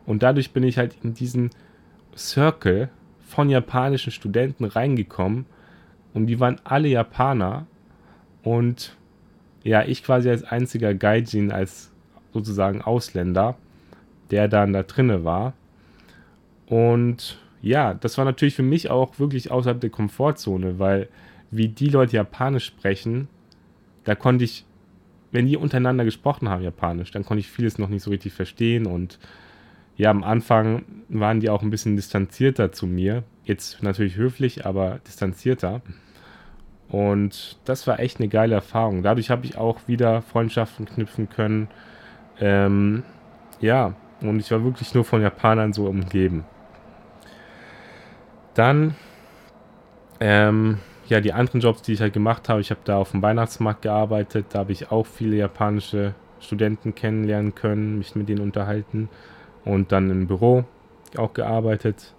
Und 0.05 0.23
dadurch 0.23 0.51
bin 0.51 0.63
ich 0.63 0.77
halt 0.77 0.95
in 1.03 1.13
diesen 1.13 1.49
Circle 2.15 2.89
von 3.25 3.49
japanischen 3.49 4.11
Studenten 4.11 4.63
reingekommen. 4.65 5.45
Und 6.13 6.27
die 6.27 6.39
waren 6.39 6.61
alle 6.63 6.87
Japaner. 6.87 7.67
Und 8.43 8.95
ja, 9.63 9.83
ich 9.83 10.03
quasi 10.03 10.29
als 10.29 10.43
einziger 10.45 10.93
Gaijin, 10.93 11.51
als 11.51 11.91
sozusagen 12.33 12.81
Ausländer, 12.81 13.57
der 14.31 14.47
dann 14.47 14.73
da 14.73 14.83
drinne 14.83 15.25
war. 15.25 15.53
Und 16.67 17.37
ja, 17.61 17.93
das 17.93 18.17
war 18.17 18.25
natürlich 18.25 18.55
für 18.55 18.63
mich 18.63 18.89
auch 18.89 19.19
wirklich 19.19 19.51
außerhalb 19.51 19.81
der 19.81 19.89
Komfortzone, 19.89 20.79
weil 20.79 21.09
wie 21.51 21.69
die 21.69 21.89
Leute 21.89 22.17
Japanisch 22.17 22.65
sprechen, 22.65 23.27
da 24.03 24.15
konnte 24.15 24.43
ich, 24.43 24.65
wenn 25.31 25.47
die 25.47 25.57
untereinander 25.57 26.05
gesprochen 26.05 26.49
haben, 26.49 26.63
Japanisch, 26.63 27.11
dann 27.11 27.25
konnte 27.25 27.39
ich 27.39 27.49
vieles 27.49 27.77
noch 27.77 27.89
nicht 27.89 28.03
so 28.03 28.11
richtig 28.11 28.33
verstehen 28.33 28.85
und 28.85 29.19
ja, 29.97 30.11
am 30.11 30.23
Anfang 30.23 30.85
waren 31.09 31.39
die 31.39 31.49
auch 31.49 31.63
ein 31.63 31.71
bisschen 31.71 31.95
distanzierter 31.95 32.71
zu 32.71 32.85
mir. 32.85 33.23
Jetzt 33.43 33.81
natürlich 33.81 34.15
höflich, 34.15 34.65
aber 34.65 34.99
distanzierter. 35.07 35.81
Und 36.87 37.57
das 37.65 37.87
war 37.87 37.99
echt 37.99 38.19
eine 38.19 38.29
geile 38.29 38.53
Erfahrung. 38.53 39.01
Dadurch 39.01 39.31
habe 39.31 39.45
ich 39.45 39.57
auch 39.57 39.87
wieder 39.87 40.21
Freundschaften 40.21 40.85
knüpfen 40.85 41.29
können. 41.29 41.67
Ähm, 42.39 43.03
ja, 43.59 43.95
und 44.21 44.39
ich 44.39 44.51
war 44.51 44.63
wirklich 44.63 44.93
nur 44.93 45.03
von 45.03 45.21
Japanern 45.21 45.73
so 45.73 45.87
umgeben. 45.87 46.45
Dann 48.53 48.95
ähm, 50.19 50.77
ja, 51.09 51.21
die 51.21 51.33
anderen 51.33 51.61
Jobs, 51.61 51.81
die 51.81 51.93
ich 51.93 52.01
halt 52.01 52.13
gemacht 52.13 52.49
habe, 52.49 52.61
ich 52.61 52.69
habe 52.69 52.81
da 52.83 52.97
auf 52.97 53.11
dem 53.11 53.21
Weihnachtsmarkt 53.21 53.81
gearbeitet, 53.81 54.47
da 54.49 54.59
habe 54.59 54.71
ich 54.71 54.91
auch 54.91 55.05
viele 55.05 55.37
japanische 55.37 56.13
Studenten 56.39 56.95
kennenlernen 56.95 57.55
können, 57.55 57.97
mich 57.97 58.15
mit 58.15 58.29
denen 58.29 58.41
unterhalten 58.41 59.09
und 59.65 59.91
dann 59.91 60.09
im 60.09 60.27
Büro 60.27 60.65
auch 61.17 61.33
gearbeitet. 61.33 62.13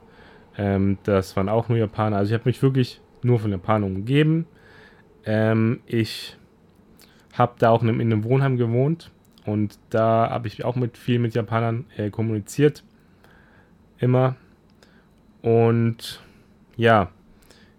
Ähm, 0.57 0.99
das 1.05 1.37
waren 1.37 1.49
auch 1.49 1.69
nur 1.69 1.79
Japaner. 1.79 2.17
Also 2.17 2.31
ich 2.33 2.39
habe 2.39 2.49
mich 2.49 2.63
wirklich 2.63 3.01
nur 3.23 3.39
von 3.39 3.51
Japanern 3.51 3.97
umgeben. 3.97 4.47
Ähm, 5.25 5.81
ich 5.87 6.37
habe 7.33 7.55
da 7.59 7.71
auch 7.71 7.83
in 7.83 7.89
einem, 7.89 8.01
in 8.01 8.13
einem, 8.13 8.25
Wohnheim 8.25 8.57
gewohnt 8.57 9.11
und 9.45 9.79
da 9.91 10.31
habe 10.31 10.49
ich 10.49 10.65
auch 10.65 10.77
mit 10.77 10.99
viel 10.99 11.19
mit 11.19 11.35
Japanern 11.35 11.85
äh, 11.97 12.11
kommuniziert. 12.11 12.83
Immer. 13.99 14.37
Und 15.43 16.23
ja, 16.77 17.11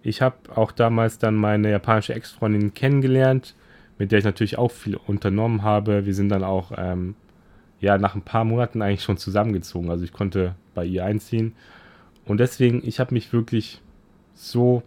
ich 0.02 0.22
habe 0.22 0.38
auch 0.56 0.72
damals 0.72 1.18
dann 1.18 1.36
meine 1.36 1.72
japanische 1.72 2.14
Ex-Freundin 2.14 2.74
kennengelernt, 2.74 3.56
mit 3.98 4.12
der 4.12 4.20
ich 4.20 4.26
natürlich 4.26 4.58
auch 4.58 4.72
viel 4.72 4.96
unternommen 4.96 5.64
habe. 5.64 6.06
Wir 6.06 6.14
sind 6.14 6.30
dann 6.30 6.44
auch 6.44 6.72
ähm, 6.78 7.16
ja 7.82 7.98
nach 7.98 8.16
ein 8.16 8.22
paar 8.22 8.46
Monaten 8.46 8.82
eigentlich 8.82 9.04
schon 9.04 9.18
zusammengezogen. 9.18 9.90
Also 9.90 10.06
ich 10.06 10.14
konnte 10.14 10.56
bei 10.74 10.86
ihr 10.86 11.04
einziehen. 11.04 11.54
Und 12.26 12.40
deswegen, 12.40 12.82
ich 12.88 13.00
habe 13.00 13.14
mich 13.14 13.34
wirklich 13.34 13.82
so 14.34 14.84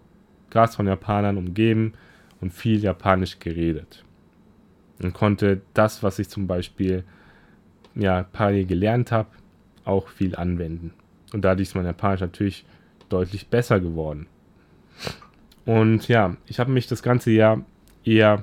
krass 0.48 0.76
von 0.76 0.86
Japanern 0.86 1.36
umgeben 1.36 1.92
und 2.40 2.52
viel 2.52 2.82
Japanisch 2.82 3.38
geredet. 3.38 4.04
Und 5.02 5.12
konnte 5.12 5.60
das, 5.74 6.02
was 6.02 6.18
ich 6.18 6.28
zum 6.28 6.46
Beispiel 6.46 7.04
ja, 7.94 8.22
parallel 8.22 8.66
gelernt 8.66 9.12
habe, 9.12 9.28
auch 9.84 10.08
viel 10.08 10.36
anwenden. 10.36 10.94
Und 11.32 11.42
dadurch 11.42 11.68
ist 11.68 11.74
mein 11.74 11.84
Japanisch 11.84 12.20
natürlich 12.20 12.64
deutlich 13.08 13.48
besser 13.48 13.80
geworden. 13.80 14.26
Und 15.64 16.08
ja, 16.08 16.36
ich 16.46 16.58
habe 16.58 16.72
mich 16.72 16.86
das 16.86 17.02
ganze 17.02 17.30
Jahr 17.30 17.62
eher 18.04 18.42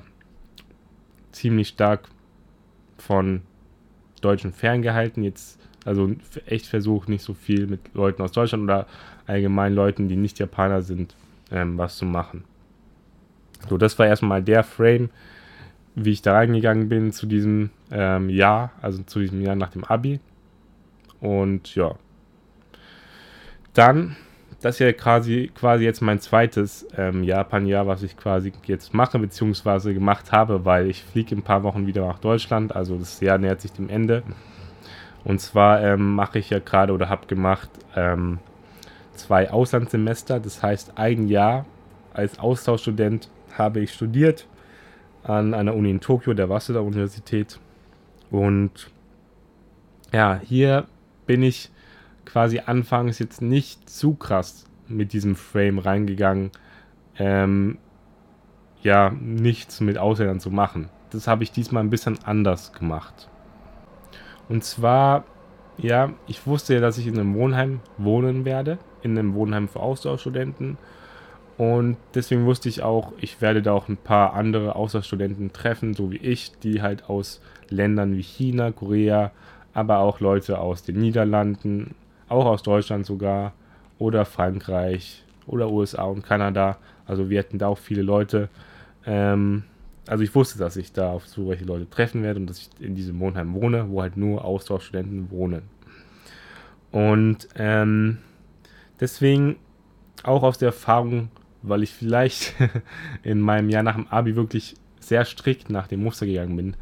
ziemlich 1.32 1.68
stark 1.68 2.08
von 2.96 3.42
Deutschen 4.20 4.52
ferngehalten. 4.52 5.22
Jetzt, 5.22 5.60
also 5.84 6.10
echt 6.46 6.66
versucht, 6.66 7.08
nicht 7.08 7.22
so 7.22 7.34
viel 7.34 7.66
mit 7.66 7.80
Leuten 7.94 8.22
aus 8.22 8.32
Deutschland 8.32 8.64
oder 8.64 8.86
allgemein 9.26 9.74
Leuten, 9.74 10.08
die 10.08 10.16
nicht 10.16 10.38
Japaner 10.38 10.82
sind, 10.82 11.14
ähm, 11.50 11.78
was 11.78 11.96
zu 11.96 12.04
machen. 12.04 12.44
So, 13.68 13.76
das 13.76 13.98
war 13.98 14.06
erstmal 14.06 14.42
der 14.42 14.64
Frame, 14.64 15.10
wie 15.94 16.12
ich 16.12 16.22
da 16.22 16.34
reingegangen 16.34 16.88
bin 16.88 17.12
zu 17.12 17.26
diesem 17.26 17.70
ähm, 17.90 18.30
Jahr, 18.30 18.72
also 18.80 19.02
zu 19.02 19.20
diesem 19.20 19.42
Jahr 19.42 19.56
nach 19.56 19.70
dem 19.70 19.84
Abi. 19.84 20.20
Und 21.20 21.74
ja. 21.74 21.94
Dann 23.74 24.16
das 24.60 24.76
ist 24.76 24.80
ja 24.80 24.92
quasi, 24.92 25.50
quasi 25.54 25.84
jetzt 25.84 26.02
mein 26.02 26.20
zweites 26.20 26.86
ähm, 26.96 27.24
Japan-Jahr, 27.24 27.86
was 27.86 28.02
ich 28.02 28.16
quasi 28.16 28.52
jetzt 28.66 28.92
mache, 28.92 29.18
beziehungsweise 29.18 29.94
gemacht 29.94 30.32
habe, 30.32 30.64
weil 30.66 30.90
ich 30.90 31.02
fliege 31.02 31.34
in 31.34 31.40
ein 31.40 31.44
paar 31.44 31.62
Wochen 31.62 31.86
wieder 31.86 32.06
nach 32.06 32.18
Deutschland. 32.18 32.76
Also 32.76 32.98
das 32.98 33.20
Jahr 33.20 33.38
nähert 33.38 33.62
sich 33.62 33.72
dem 33.72 33.88
Ende. 33.88 34.22
Und 35.24 35.40
zwar 35.40 35.82
ähm, 35.82 36.14
mache 36.14 36.38
ich 36.38 36.50
ja 36.50 36.58
gerade 36.58 36.92
oder 36.92 37.08
habe 37.08 37.26
gemacht 37.26 37.70
ähm, 37.96 38.38
zwei 39.14 39.50
Auslandssemester. 39.50 40.40
Das 40.40 40.62
heißt, 40.62 40.98
ein 40.98 41.28
Jahr 41.28 41.64
als 42.12 42.38
Austauschstudent 42.38 43.30
habe 43.56 43.80
ich 43.80 43.92
studiert 43.92 44.46
an 45.22 45.54
einer 45.54 45.74
Uni 45.74 45.90
in 45.90 46.00
Tokio, 46.00 46.34
der 46.34 46.50
Waseda 46.50 46.80
Universität. 46.80 47.58
Und 48.30 48.90
ja, 50.12 50.38
hier 50.42 50.86
bin 51.26 51.42
ich 51.42 51.70
quasi 52.32 52.60
anfangs 52.64 53.18
jetzt 53.18 53.42
nicht 53.42 53.88
zu 53.90 54.14
krass 54.14 54.64
mit 54.88 55.12
diesem 55.12 55.36
Frame 55.36 55.78
reingegangen, 55.78 56.50
ähm, 57.18 57.78
ja, 58.82 59.10
nichts 59.10 59.80
mit 59.80 59.98
Ausländern 59.98 60.40
zu 60.40 60.50
machen. 60.50 60.88
Das 61.10 61.26
habe 61.26 61.42
ich 61.42 61.52
diesmal 61.52 61.82
ein 61.82 61.90
bisschen 61.90 62.18
anders 62.24 62.72
gemacht. 62.72 63.28
Und 64.48 64.64
zwar, 64.64 65.24
ja, 65.76 66.12
ich 66.26 66.46
wusste 66.46 66.74
ja, 66.74 66.80
dass 66.80 66.98
ich 66.98 67.06
in 67.06 67.18
einem 67.18 67.34
Wohnheim 67.34 67.80
wohnen 67.98 68.44
werde, 68.44 68.78
in 69.02 69.18
einem 69.18 69.34
Wohnheim 69.34 69.68
für 69.68 69.80
Austauschstudenten. 69.80 70.78
Und 71.58 71.96
deswegen 72.14 72.46
wusste 72.46 72.68
ich 72.68 72.82
auch, 72.82 73.12
ich 73.18 73.40
werde 73.42 73.60
da 73.60 73.72
auch 73.72 73.88
ein 73.88 73.98
paar 73.98 74.34
andere 74.34 74.76
Austauschstudenten 74.76 75.52
treffen, 75.52 75.94
so 75.94 76.10
wie 76.10 76.16
ich, 76.16 76.52
die 76.60 76.80
halt 76.80 77.10
aus 77.10 77.42
Ländern 77.68 78.16
wie 78.16 78.22
China, 78.22 78.72
Korea, 78.72 79.30
aber 79.74 79.98
auch 79.98 80.20
Leute 80.20 80.58
aus 80.58 80.82
den 80.82 80.98
Niederlanden, 81.00 81.94
auch 82.30 82.46
aus 82.46 82.62
Deutschland 82.62 83.06
sogar, 83.06 83.52
oder 83.98 84.24
Frankreich, 84.24 85.24
oder 85.46 85.70
USA 85.70 86.04
und 86.04 86.22
Kanada. 86.22 86.78
Also 87.06 87.28
wir 87.28 87.38
hatten 87.38 87.58
da 87.58 87.68
auch 87.68 87.78
viele 87.78 88.02
Leute. 88.02 88.48
Ähm, 89.04 89.64
also 90.06 90.24
ich 90.24 90.34
wusste, 90.34 90.58
dass 90.58 90.76
ich 90.76 90.92
da 90.92 91.10
auf 91.10 91.26
so 91.26 91.48
welche 91.48 91.64
Leute 91.64 91.88
treffen 91.88 92.22
werde 92.22 92.40
und 92.40 92.46
dass 92.46 92.58
ich 92.58 92.70
in 92.80 92.94
diesem 92.94 93.18
Wohnheim 93.20 93.54
wohne, 93.54 93.90
wo 93.90 94.00
halt 94.02 94.16
nur 94.16 94.44
Austauschstudenten 94.44 95.30
wohnen. 95.30 95.62
Und 96.90 97.48
ähm, 97.56 98.18
deswegen 98.98 99.56
auch 100.22 100.42
aus 100.42 100.58
der 100.58 100.68
Erfahrung, 100.68 101.30
weil 101.62 101.82
ich 101.82 101.92
vielleicht 101.92 102.54
in 103.22 103.40
meinem 103.40 103.68
Jahr 103.68 103.82
nach 103.82 103.96
dem 103.96 104.08
Abi 104.08 104.36
wirklich 104.36 104.76
sehr 104.98 105.24
strikt 105.24 105.70
nach 105.70 105.86
dem 105.86 106.02
Muster 106.02 106.26
gegangen 106.26 106.56
bin, 106.56 106.76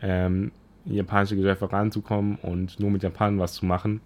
ähm, 0.00 0.52
in 0.84 0.94
japanische 0.94 1.36
Gesellschaft 1.36 1.72
ranzukommen 1.72 2.36
und 2.36 2.78
nur 2.78 2.90
mit 2.90 3.02
Japan 3.02 3.38
was 3.38 3.54
zu 3.54 3.66
machen, 3.66 4.00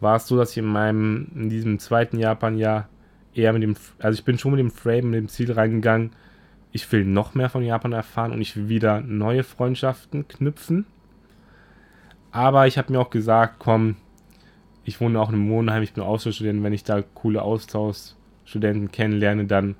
war 0.00 0.16
es 0.16 0.26
so, 0.26 0.36
dass 0.36 0.52
ich 0.52 0.58
in 0.58 0.66
meinem, 0.66 1.28
in 1.34 1.50
diesem 1.50 1.78
zweiten 1.78 2.18
Japan-Jahr 2.18 2.88
eher 3.34 3.52
mit 3.52 3.62
dem, 3.62 3.74
also 3.98 4.18
ich 4.18 4.24
bin 4.24 4.38
schon 4.38 4.52
mit 4.52 4.60
dem 4.60 4.70
Frame, 4.70 5.10
mit 5.10 5.20
dem 5.20 5.28
Ziel 5.28 5.52
reingegangen, 5.52 6.12
ich 6.72 6.90
will 6.92 7.04
noch 7.04 7.34
mehr 7.34 7.48
von 7.48 7.62
Japan 7.62 7.92
erfahren 7.92 8.32
und 8.32 8.40
ich 8.40 8.56
will 8.56 8.68
wieder 8.68 9.00
neue 9.00 9.42
Freundschaften 9.42 10.28
knüpfen. 10.28 10.86
Aber 12.30 12.66
ich 12.66 12.76
habe 12.76 12.92
mir 12.92 13.00
auch 13.00 13.10
gesagt, 13.10 13.56
komm, 13.58 13.96
ich 14.84 15.00
wohne 15.00 15.20
auch 15.20 15.30
in 15.30 15.36
einem 15.36 15.50
Wohnheim, 15.50 15.82
ich 15.82 15.94
bin 15.94 16.04
Austauschstudent, 16.04 16.62
wenn 16.62 16.72
ich 16.72 16.84
da 16.84 17.02
coole 17.02 17.42
Austauschstudenten 17.42 18.92
kennenlerne, 18.92 19.46
dann, 19.46 19.76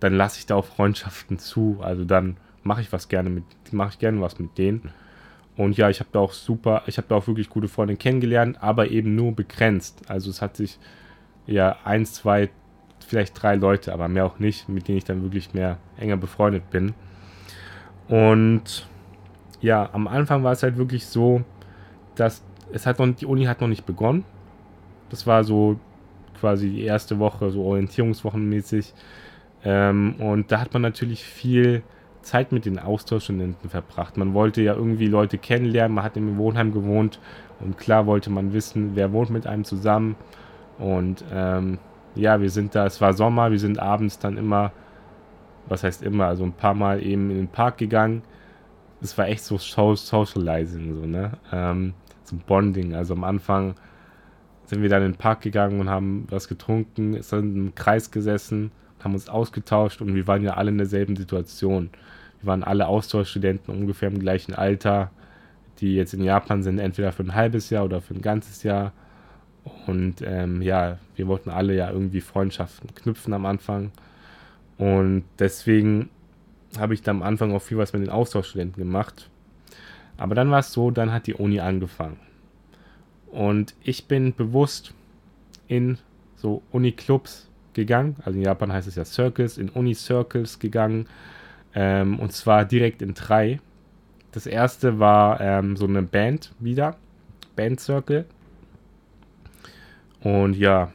dann 0.00 0.14
lasse 0.14 0.38
ich 0.38 0.46
da 0.46 0.56
auch 0.56 0.64
Freundschaften 0.64 1.38
zu. 1.38 1.78
Also 1.80 2.04
dann 2.04 2.36
mache 2.62 2.80
ich 2.80 2.92
was 2.92 3.08
gerne 3.08 3.30
mit, 3.30 3.44
mache 3.70 3.90
ich 3.90 3.98
gerne 3.98 4.20
was 4.20 4.38
mit 4.38 4.58
denen. 4.58 4.90
Und 5.56 5.76
ja, 5.76 5.90
ich 5.90 6.00
habe 6.00 6.08
da 6.12 6.18
auch 6.18 6.32
super, 6.32 6.82
ich 6.86 6.96
habe 6.96 7.08
da 7.08 7.16
auch 7.16 7.26
wirklich 7.26 7.50
gute 7.50 7.68
Freunde 7.68 7.96
kennengelernt, 7.96 8.62
aber 8.62 8.90
eben 8.90 9.14
nur 9.14 9.32
begrenzt. 9.32 10.02
Also 10.08 10.30
es 10.30 10.40
hat 10.40 10.56
sich 10.56 10.78
ja 11.46 11.76
eins, 11.84 12.14
zwei, 12.14 12.48
vielleicht 13.06 13.40
drei 13.42 13.56
Leute, 13.56 13.92
aber 13.92 14.08
mehr 14.08 14.24
auch 14.24 14.38
nicht, 14.38 14.68
mit 14.68 14.88
denen 14.88 14.98
ich 14.98 15.04
dann 15.04 15.22
wirklich 15.22 15.52
mehr 15.52 15.78
enger 15.98 16.16
befreundet 16.16 16.70
bin. 16.70 16.94
Und 18.08 18.86
ja, 19.60 19.90
am 19.92 20.08
Anfang 20.08 20.42
war 20.42 20.52
es 20.52 20.62
halt 20.62 20.76
wirklich 20.76 21.06
so, 21.06 21.42
dass 22.14 22.42
es 22.72 22.86
hat 22.86 22.98
noch, 22.98 23.14
die 23.14 23.26
Uni 23.26 23.44
hat 23.44 23.60
noch 23.60 23.68
nicht 23.68 23.84
begonnen. 23.84 24.24
Das 25.10 25.26
war 25.26 25.44
so 25.44 25.78
quasi 26.40 26.70
die 26.70 26.84
erste 26.84 27.18
Woche, 27.18 27.50
so 27.50 27.62
orientierungswochenmäßig. 27.64 28.94
Ähm, 29.64 30.16
und 30.18 30.50
da 30.50 30.60
hat 30.60 30.72
man 30.72 30.82
natürlich 30.82 31.22
viel 31.22 31.82
Zeit 32.22 32.52
mit 32.52 32.64
den 32.64 32.78
Austauschstudenten 32.78 33.68
verbracht. 33.68 34.16
Man 34.16 34.34
wollte 34.34 34.62
ja 34.62 34.74
irgendwie 34.74 35.06
Leute 35.06 35.38
kennenlernen, 35.38 35.94
man 35.94 36.04
hat 36.04 36.16
im 36.16 36.36
Wohnheim 36.38 36.72
gewohnt 36.72 37.20
und 37.60 37.78
klar 37.78 38.06
wollte 38.06 38.30
man 38.30 38.52
wissen, 38.52 38.92
wer 38.94 39.12
wohnt 39.12 39.30
mit 39.30 39.46
einem 39.46 39.64
zusammen. 39.64 40.16
Und 40.78 41.24
ähm, 41.32 41.78
ja, 42.14 42.40
wir 42.40 42.50
sind 42.50 42.74
da, 42.74 42.86
es 42.86 43.00
war 43.00 43.12
Sommer, 43.12 43.50
wir 43.50 43.58
sind 43.58 43.78
abends 43.78 44.18
dann 44.18 44.36
immer, 44.36 44.72
was 45.68 45.84
heißt 45.84 46.02
immer, 46.02 46.26
also 46.26 46.44
ein 46.44 46.52
paar 46.52 46.74
Mal 46.74 47.02
eben 47.02 47.30
in 47.30 47.36
den 47.36 47.48
Park 47.48 47.78
gegangen. 47.78 48.22
Es 49.00 49.16
war 49.18 49.28
echt 49.28 49.44
so 49.44 49.58
Socializing, 49.58 50.94
so, 50.94 51.06
ne? 51.06 51.32
Ähm, 51.52 51.94
so 52.24 52.36
Bonding. 52.46 52.94
Also 52.94 53.14
am 53.14 53.24
Anfang 53.24 53.74
sind 54.66 54.82
wir 54.82 54.88
dann 54.88 55.02
in 55.02 55.12
den 55.12 55.18
Park 55.18 55.40
gegangen 55.40 55.80
und 55.80 55.90
haben 55.90 56.26
was 56.30 56.48
getrunken, 56.48 57.20
sind 57.22 57.56
im 57.56 57.74
Kreis 57.74 58.10
gesessen 58.10 58.70
haben 59.02 59.14
uns 59.14 59.28
ausgetauscht 59.28 60.00
und 60.00 60.14
wir 60.14 60.26
waren 60.26 60.42
ja 60.42 60.54
alle 60.54 60.70
in 60.70 60.78
derselben 60.78 61.16
Situation. 61.16 61.90
Wir 62.40 62.48
waren 62.48 62.64
alle 62.64 62.86
Austauschstudenten 62.86 63.74
ungefähr 63.74 64.08
im 64.08 64.18
gleichen 64.18 64.54
Alter, 64.54 65.10
die 65.78 65.94
jetzt 65.94 66.14
in 66.14 66.22
Japan 66.22 66.62
sind, 66.62 66.78
entweder 66.78 67.12
für 67.12 67.22
ein 67.22 67.34
halbes 67.34 67.70
Jahr 67.70 67.84
oder 67.84 68.00
für 68.00 68.14
ein 68.14 68.22
ganzes 68.22 68.62
Jahr. 68.62 68.92
Und 69.86 70.22
ähm, 70.22 70.60
ja, 70.62 70.98
wir 71.16 71.28
wollten 71.28 71.50
alle 71.50 71.74
ja 71.74 71.90
irgendwie 71.90 72.20
Freundschaften 72.20 72.94
knüpfen 72.94 73.32
am 73.32 73.46
Anfang. 73.46 73.92
Und 74.78 75.24
deswegen 75.38 76.08
habe 76.78 76.94
ich 76.94 77.02
da 77.02 77.10
am 77.10 77.22
Anfang 77.22 77.52
auch 77.52 77.62
viel 77.62 77.78
was 77.78 77.92
mit 77.92 78.02
den 78.02 78.10
Austauschstudenten 78.10 78.82
gemacht. 78.82 79.28
Aber 80.16 80.34
dann 80.34 80.50
war 80.50 80.60
es 80.60 80.72
so, 80.72 80.90
dann 80.90 81.12
hat 81.12 81.26
die 81.26 81.34
Uni 81.34 81.60
angefangen. 81.60 82.18
Und 83.30 83.74
ich 83.82 84.06
bin 84.06 84.34
bewusst 84.34 84.94
in 85.68 85.98
so 86.36 86.62
Uni-Clubs 86.70 87.48
gegangen. 87.74 88.16
Also 88.24 88.38
in 88.38 88.44
Japan 88.44 88.72
heißt 88.72 88.88
es 88.88 88.96
ja 88.96 89.04
Circles, 89.04 89.58
in 89.58 89.68
Uni-Circles 89.68 90.58
gegangen. 90.58 91.06
Ähm, 91.74 92.18
und 92.18 92.32
zwar 92.32 92.64
direkt 92.64 93.02
in 93.02 93.14
drei. 93.14 93.60
Das 94.32 94.46
erste 94.46 94.98
war 94.98 95.40
ähm, 95.40 95.76
so 95.76 95.86
eine 95.86 96.02
Band 96.02 96.52
wieder, 96.58 96.96
Band 97.56 97.80
Circle. 97.80 98.24
Und 100.20 100.54
ja, 100.54 100.92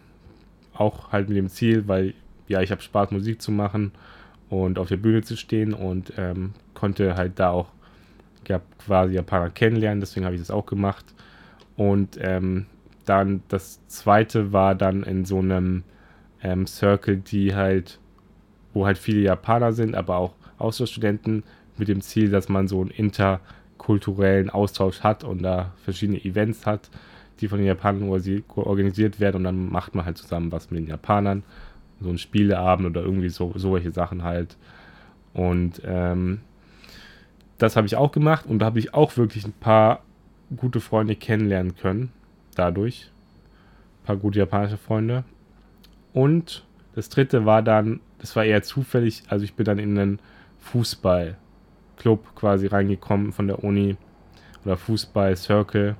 auch 0.73 1.11
halt 1.11 1.27
mit 1.27 1.37
dem 1.37 1.49
Ziel, 1.49 1.87
weil 1.87 2.13
ja, 2.47 2.61
ich 2.61 2.71
habe 2.71 2.81
Spaß, 2.81 3.11
Musik 3.11 3.41
zu 3.41 3.51
machen 3.51 3.91
und 4.49 4.79
auf 4.79 4.87
der 4.87 4.97
Bühne 4.97 5.21
zu 5.21 5.35
stehen 5.35 5.73
und 5.73 6.13
ähm, 6.17 6.53
konnte 6.73 7.15
halt 7.15 7.39
da 7.39 7.49
auch 7.49 7.67
ja, 8.47 8.61
quasi 8.85 9.15
Japaner 9.15 9.49
kennenlernen, 9.49 9.99
deswegen 9.99 10.25
habe 10.25 10.35
ich 10.35 10.41
das 10.41 10.51
auch 10.51 10.65
gemacht. 10.65 11.05
Und 11.75 12.17
ähm, 12.21 12.65
dann 13.05 13.41
das 13.49 13.85
zweite 13.87 14.53
war 14.53 14.75
dann 14.75 15.03
in 15.03 15.25
so 15.25 15.39
einem 15.39 15.83
ähm, 16.43 16.67
Circle, 16.67 17.17
die 17.17 17.55
halt, 17.55 17.99
wo 18.73 18.85
halt 18.85 18.97
viele 18.97 19.21
Japaner 19.21 19.73
sind, 19.73 19.95
aber 19.95 20.17
auch 20.17 20.33
Austauschstudenten 20.57 21.43
mit 21.77 21.87
dem 21.87 22.01
Ziel, 22.01 22.29
dass 22.29 22.49
man 22.49 22.67
so 22.67 22.81
einen 22.81 22.89
interkulturellen 22.89 24.49
Austausch 24.49 25.01
hat 25.01 25.23
und 25.23 25.43
da 25.43 25.73
verschiedene 25.83 26.23
Events 26.23 26.65
hat, 26.65 26.89
die 27.39 27.47
von 27.47 27.59
den 27.59 27.67
Japanern 27.67 28.09
organisiert 28.55 29.19
werden 29.19 29.37
und 29.37 29.43
dann 29.43 29.69
macht 29.69 29.95
man 29.95 30.05
halt 30.05 30.17
zusammen 30.17 30.51
was 30.51 30.71
mit 30.71 30.81
den 30.81 30.87
Japanern, 30.87 31.43
so 32.01 32.09
ein 32.09 32.17
Spieleabend 32.17 32.87
oder 32.87 33.01
irgendwie 33.01 33.29
so 33.29 33.53
solche 33.55 33.91
Sachen 33.91 34.23
halt. 34.23 34.57
Und 35.33 35.81
ähm, 35.85 36.39
das 37.57 37.75
habe 37.75 37.87
ich 37.87 37.95
auch 37.95 38.11
gemacht 38.11 38.45
und 38.47 38.59
da 38.59 38.65
habe 38.65 38.79
ich 38.79 38.93
auch 38.93 39.17
wirklich 39.17 39.45
ein 39.45 39.53
paar 39.53 40.01
gute 40.55 40.79
Freunde 40.79 41.15
kennenlernen 41.15 41.75
können 41.75 42.11
dadurch. 42.55 43.11
Ein 44.01 44.05
paar 44.05 44.17
gute 44.17 44.39
japanische 44.39 44.77
Freunde. 44.77 45.23
Und 46.17 46.65
das 46.95 47.09
dritte 47.09 47.45
war 47.45 47.61
dann, 47.61 47.99
das 48.17 48.35
war 48.35 48.43
eher 48.43 48.63
zufällig, 48.63 49.21
also 49.27 49.45
ich 49.45 49.53
bin 49.53 49.65
dann 49.65 49.77
in 49.77 49.99
einen 49.99 50.19
Fußballclub 50.57 52.33
quasi 52.33 52.65
reingekommen 52.65 53.33
von 53.33 53.45
der 53.45 53.63
Uni 53.63 53.97
oder 54.65 54.77
Fußball-Circle. 54.77 55.95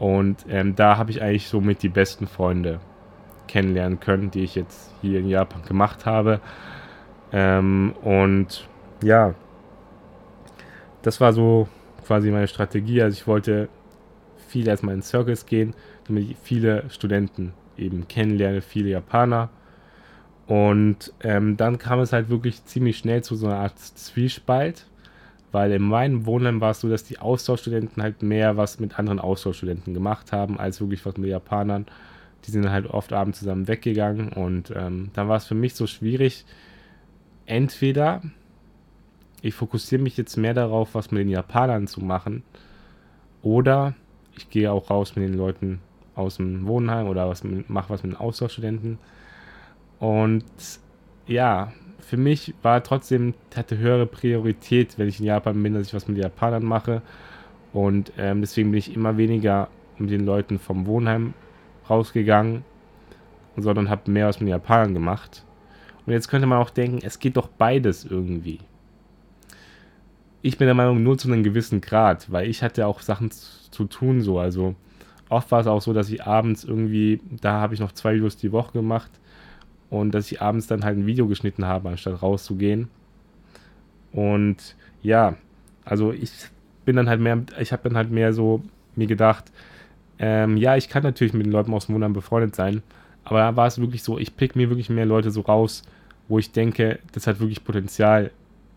Und 0.00 0.44
ähm, 0.48 0.74
da 0.74 0.96
habe 0.96 1.12
ich 1.12 1.22
eigentlich 1.22 1.46
somit 1.46 1.84
die 1.84 1.88
besten 1.88 2.26
Freunde 2.26 2.80
kennenlernen 3.46 4.00
können, 4.00 4.32
die 4.32 4.42
ich 4.42 4.56
jetzt 4.56 4.92
hier 5.02 5.20
in 5.20 5.28
Japan 5.28 5.62
gemacht 5.62 6.04
habe. 6.04 6.40
Ähm, 7.30 7.94
und 8.02 8.66
ja, 9.04 9.36
das 11.02 11.20
war 11.20 11.32
so 11.32 11.68
quasi 12.04 12.32
meine 12.32 12.48
Strategie. 12.48 13.00
Also 13.00 13.14
ich 13.14 13.28
wollte 13.28 13.68
viel 14.48 14.66
erstmal 14.66 14.96
in 14.96 15.02
Circles 15.02 15.46
gehen, 15.46 15.74
damit 16.08 16.28
ich 16.28 16.36
viele 16.42 16.90
Studenten 16.90 17.52
eben 17.76 18.08
kennenlerne, 18.08 18.60
viele 18.60 18.90
Japaner. 18.90 19.50
Und 20.46 21.12
ähm, 21.22 21.56
dann 21.56 21.78
kam 21.78 22.00
es 22.00 22.12
halt 22.12 22.28
wirklich 22.28 22.64
ziemlich 22.64 22.98
schnell 22.98 23.22
zu 23.22 23.36
so 23.36 23.46
einer 23.46 23.58
Art 23.58 23.78
Zwiespalt, 23.78 24.86
weil 25.52 25.72
in 25.72 25.82
meinem 25.82 26.26
Wohnheim 26.26 26.60
war 26.60 26.72
es 26.72 26.80
so, 26.80 26.88
dass 26.88 27.04
die 27.04 27.18
Austauschstudenten 27.18 28.02
halt 28.02 28.22
mehr 28.22 28.56
was 28.56 28.80
mit 28.80 28.98
anderen 28.98 29.20
Austauschstudenten 29.20 29.94
gemacht 29.94 30.32
haben, 30.32 30.58
als 30.58 30.80
wirklich 30.80 31.04
was 31.06 31.16
mit 31.16 31.30
Japanern. 31.30 31.86
Die 32.44 32.50
sind 32.50 32.68
halt 32.70 32.86
oft 32.86 33.12
abends 33.12 33.38
zusammen 33.38 33.68
weggegangen 33.68 34.30
und 34.30 34.72
ähm, 34.74 35.10
dann 35.12 35.28
war 35.28 35.36
es 35.36 35.44
für 35.44 35.54
mich 35.54 35.74
so 35.74 35.86
schwierig, 35.86 36.44
entweder 37.46 38.22
ich 39.42 39.54
fokussiere 39.54 40.02
mich 40.02 40.16
jetzt 40.16 40.36
mehr 40.36 40.54
darauf, 40.54 40.94
was 40.94 41.10
mit 41.10 41.20
den 41.20 41.28
Japanern 41.28 41.86
zu 41.86 42.00
machen, 42.00 42.42
oder 43.42 43.94
ich 44.36 44.48
gehe 44.50 44.70
auch 44.72 44.88
raus 44.88 45.16
mit 45.16 45.28
den 45.28 45.34
Leuten 45.34 45.80
aus 46.14 46.36
dem 46.36 46.66
Wohnheim 46.66 47.06
oder 47.06 47.28
was 47.28 47.42
mache 47.44 47.90
was 47.90 48.02
mit 48.02 48.12
den 48.12 48.18
Austauschstudenten. 48.18 48.98
Und 49.98 50.44
ja, 51.26 51.72
für 52.00 52.16
mich 52.16 52.54
war 52.62 52.82
trotzdem, 52.82 53.34
hatte 53.54 53.78
höhere 53.78 54.06
Priorität, 54.06 54.98
wenn 54.98 55.08
ich 55.08 55.20
in 55.20 55.26
Japan 55.26 55.62
bin, 55.62 55.74
dass 55.74 55.86
ich 55.86 55.94
was 55.94 56.08
mit 56.08 56.18
Japanern 56.18 56.64
mache. 56.64 57.02
Und 57.72 58.12
ähm, 58.18 58.40
deswegen 58.40 58.70
bin 58.70 58.78
ich 58.78 58.94
immer 58.94 59.16
weniger 59.16 59.68
mit 59.98 60.10
den 60.10 60.26
Leuten 60.26 60.58
vom 60.58 60.86
Wohnheim 60.86 61.34
rausgegangen, 61.88 62.64
sondern 63.56 63.88
habe 63.88 64.10
mehr 64.10 64.26
was 64.26 64.40
mit 64.40 64.48
Japanern 64.48 64.94
gemacht. 64.94 65.44
Und 66.04 66.12
jetzt 66.12 66.28
könnte 66.28 66.46
man 66.46 66.58
auch 66.58 66.70
denken, 66.70 66.98
es 67.02 67.18
geht 67.18 67.36
doch 67.36 67.48
beides 67.48 68.04
irgendwie. 68.04 68.58
Ich 70.42 70.58
bin 70.58 70.66
der 70.66 70.74
Meinung, 70.74 71.02
nur 71.02 71.16
zu 71.16 71.28
einem 71.28 71.44
gewissen 71.44 71.80
Grad, 71.80 72.30
weil 72.32 72.48
ich 72.48 72.62
hatte 72.62 72.86
auch 72.86 73.00
Sachen 73.00 73.30
zu 73.30 73.84
tun 73.84 74.20
so. 74.20 74.40
Also 74.40 74.74
oft 75.32 75.50
war 75.50 75.60
es 75.60 75.66
auch 75.66 75.82
so, 75.82 75.92
dass 75.92 76.10
ich 76.10 76.24
abends 76.24 76.64
irgendwie, 76.64 77.20
da 77.40 77.60
habe 77.60 77.74
ich 77.74 77.80
noch 77.80 77.92
zwei 77.92 78.14
Videos 78.14 78.36
die 78.36 78.52
Woche 78.52 78.72
gemacht 78.72 79.10
und 79.90 80.12
dass 80.12 80.30
ich 80.30 80.40
abends 80.40 80.66
dann 80.66 80.84
halt 80.84 80.98
ein 80.98 81.06
Video 81.06 81.26
geschnitten 81.26 81.64
habe, 81.66 81.88
anstatt 81.88 82.22
rauszugehen. 82.22 82.88
Und 84.12 84.76
ja, 85.02 85.36
also 85.84 86.12
ich 86.12 86.30
bin 86.84 86.96
dann 86.96 87.08
halt 87.08 87.20
mehr, 87.20 87.42
ich 87.58 87.72
habe 87.72 87.88
dann 87.88 87.96
halt 87.96 88.10
mehr 88.10 88.32
so 88.32 88.62
mir 88.94 89.06
gedacht, 89.06 89.50
ähm, 90.18 90.56
ja, 90.56 90.76
ich 90.76 90.88
kann 90.88 91.02
natürlich 91.02 91.32
mit 91.32 91.46
den 91.46 91.52
Leuten 91.52 91.72
aus 91.72 91.86
dem 91.86 91.94
Wohnheim 91.94 92.12
befreundet 92.12 92.54
sein, 92.54 92.82
aber 93.24 93.38
da 93.38 93.56
war 93.56 93.66
es 93.66 93.80
wirklich 93.80 94.02
so, 94.02 94.18
ich 94.18 94.36
pick 94.36 94.54
mir 94.54 94.68
wirklich 94.68 94.90
mehr 94.90 95.06
Leute 95.06 95.30
so 95.30 95.40
raus, 95.40 95.82
wo 96.28 96.38
ich 96.38 96.52
denke, 96.52 96.98
das 97.12 97.26
hat 97.26 97.40
wirklich 97.40 97.64
Potenzial 97.64 98.30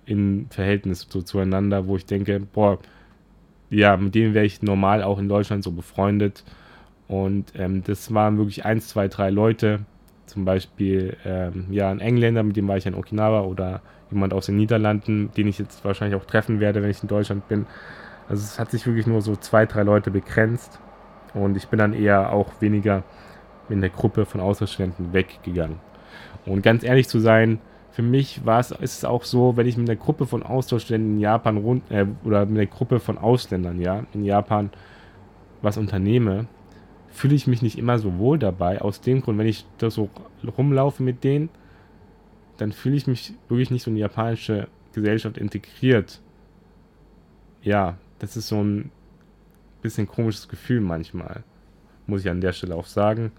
im 0.05 0.47
Verhältnis 0.49 1.05
so 1.09 1.21
zueinander, 1.21 1.87
wo 1.87 1.97
ich 1.97 2.05
denke, 2.05 2.39
boah, 2.39 2.79
ja, 3.69 3.97
mit 3.97 4.15
denen 4.15 4.33
wäre 4.33 4.45
ich 4.45 4.61
normal 4.61 5.03
auch 5.03 5.19
in 5.19 5.29
Deutschland 5.29 5.63
so 5.63 5.71
befreundet. 5.71 6.43
Und 7.07 7.53
ähm, 7.55 7.83
das 7.83 8.13
waren 8.13 8.37
wirklich 8.37 8.65
eins, 8.65 8.87
zwei, 8.87 9.07
drei 9.07 9.29
Leute. 9.29 9.81
Zum 10.25 10.45
Beispiel 10.45 11.17
ähm, 11.25 11.67
ja, 11.69 11.89
ein 11.89 11.99
Engländer, 11.99 12.43
mit 12.43 12.57
dem 12.57 12.67
war 12.67 12.77
ich 12.77 12.85
in 12.85 12.95
Okinawa 12.95 13.41
oder 13.41 13.81
jemand 14.11 14.33
aus 14.33 14.47
den 14.47 14.57
Niederlanden, 14.57 15.31
den 15.35 15.47
ich 15.47 15.59
jetzt 15.59 15.85
wahrscheinlich 15.85 16.19
auch 16.19 16.25
treffen 16.25 16.59
werde, 16.59 16.81
wenn 16.81 16.89
ich 16.89 17.01
in 17.01 17.07
Deutschland 17.07 17.47
bin. 17.47 17.65
Also 18.27 18.41
es 18.41 18.59
hat 18.59 18.71
sich 18.71 18.85
wirklich 18.87 19.07
nur 19.07 19.21
so 19.21 19.35
zwei, 19.35 19.65
drei 19.65 19.83
Leute 19.83 20.09
begrenzt. 20.09 20.79
Und 21.33 21.57
ich 21.57 21.67
bin 21.67 21.79
dann 21.79 21.93
eher 21.93 22.31
auch 22.31 22.61
weniger 22.61 23.03
in 23.69 23.81
der 23.81 23.89
Gruppe 23.89 24.25
von 24.25 24.41
Austauschstudenten 24.41 25.13
weggegangen. 25.13 25.77
Und 26.45 26.61
ganz 26.61 26.83
ehrlich 26.83 27.07
zu 27.07 27.19
sein, 27.19 27.59
für 27.95 28.01
mich 28.01 28.45
war 28.45 28.59
es, 28.59 28.71
ist 28.71 28.97
es 28.97 29.05
auch 29.05 29.23
so, 29.23 29.55
wenn 29.55 29.67
ich 29.67 29.77
mit 29.77 29.89
einer 29.89 29.97
Gruppe 29.97 30.25
von 30.25 30.43
Austauschstudenten 30.43 31.13
in 31.13 31.19
Japan 31.21 31.55
rund, 31.55 31.89
äh, 31.89 32.05
oder 32.25 32.45
mit 32.45 32.57
einer 32.57 32.65
Gruppe 32.65 32.99
von 32.99 33.17
Ausländern, 33.17 33.79
ja, 33.79 34.03
in 34.13 34.25
Japan 34.25 34.69
was 35.61 35.77
unternehme, 35.77 36.47
fühle 37.07 37.35
ich 37.35 37.47
mich 37.47 37.61
nicht 37.61 37.77
immer 37.77 37.97
so 37.97 38.17
wohl 38.17 38.37
dabei. 38.37 38.81
Aus 38.81 38.99
dem 38.99 39.21
Grund, 39.21 39.37
wenn 39.37 39.47
ich 39.47 39.65
da 39.77 39.89
so 39.89 40.09
rumlaufe 40.57 41.03
mit 41.03 41.23
denen, 41.23 41.47
dann 42.57 42.73
fühle 42.73 42.97
ich 42.97 43.07
mich 43.07 43.33
wirklich 43.47 43.71
nicht 43.71 43.83
so 43.83 43.91
in 43.91 43.95
die 43.95 44.01
japanische 44.01 44.67
Gesellschaft 44.91 45.37
integriert. 45.37 46.19
Ja, 47.61 47.97
das 48.19 48.35
ist 48.35 48.49
so 48.49 48.61
ein 48.61 48.91
bisschen 49.81 50.05
komisches 50.05 50.49
Gefühl 50.49 50.81
manchmal. 50.81 51.45
Muss 52.07 52.25
ich 52.25 52.29
an 52.29 52.41
der 52.41 52.51
Stelle 52.51 52.75
auch 52.75 52.87
sagen. 52.87 53.31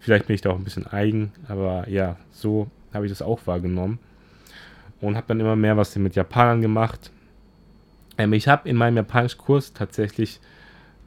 Vielleicht 0.00 0.26
bin 0.26 0.34
ich 0.34 0.40
da 0.40 0.50
auch 0.50 0.58
ein 0.58 0.64
bisschen 0.64 0.88
eigen, 0.88 1.30
aber 1.46 1.88
ja, 1.88 2.16
so 2.32 2.66
habe 2.94 3.06
ich 3.06 3.12
das 3.12 3.22
auch 3.22 3.46
wahrgenommen. 3.46 3.98
Und 5.00 5.16
habe 5.16 5.26
dann 5.28 5.40
immer 5.40 5.56
mehr 5.56 5.76
was 5.76 5.94
mit 5.96 6.14
Japanern 6.14 6.62
gemacht. 6.62 7.10
Ähm, 8.16 8.32
ich 8.32 8.48
habe 8.48 8.68
in 8.68 8.76
meinem 8.76 8.96
Japanisch-Kurs 8.96 9.72
tatsächlich, 9.72 10.40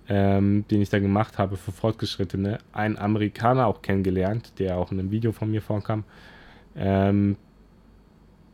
ähm, 0.10 0.66
den 0.70 0.82
ich 0.82 0.90
da 0.90 1.00
gemacht 1.00 1.38
habe 1.38 1.58
für 1.58 1.72
Fortgeschrittene, 1.72 2.60
einen 2.74 2.98
Amerikaner 2.98 3.66
auch 3.68 3.82
kennengelernt, 3.82 4.60
der 4.60 4.78
auch 4.78 4.92
in 4.92 5.00
einem 5.00 5.12
Video 5.12 5.32
von 5.32 5.50
mir 5.50 5.62
vorkam. 5.62 6.04
Ähm, 6.76 7.38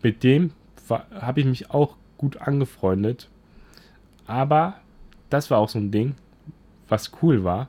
mit 0.02 0.24
dem 0.24 0.52
habe 0.89 1.39
ich 1.39 1.46
mich 1.46 1.72
auch 1.72 1.96
gut 2.17 2.38
angefreundet. 2.38 3.30
Aber 4.28 4.76
das 5.30 5.50
war 5.52 5.58
auch 5.58 5.69
so 5.69 5.80
ein 5.80 5.91
Ding, 5.91 6.15
was 6.88 7.12
cool 7.22 7.43
war. 7.43 7.67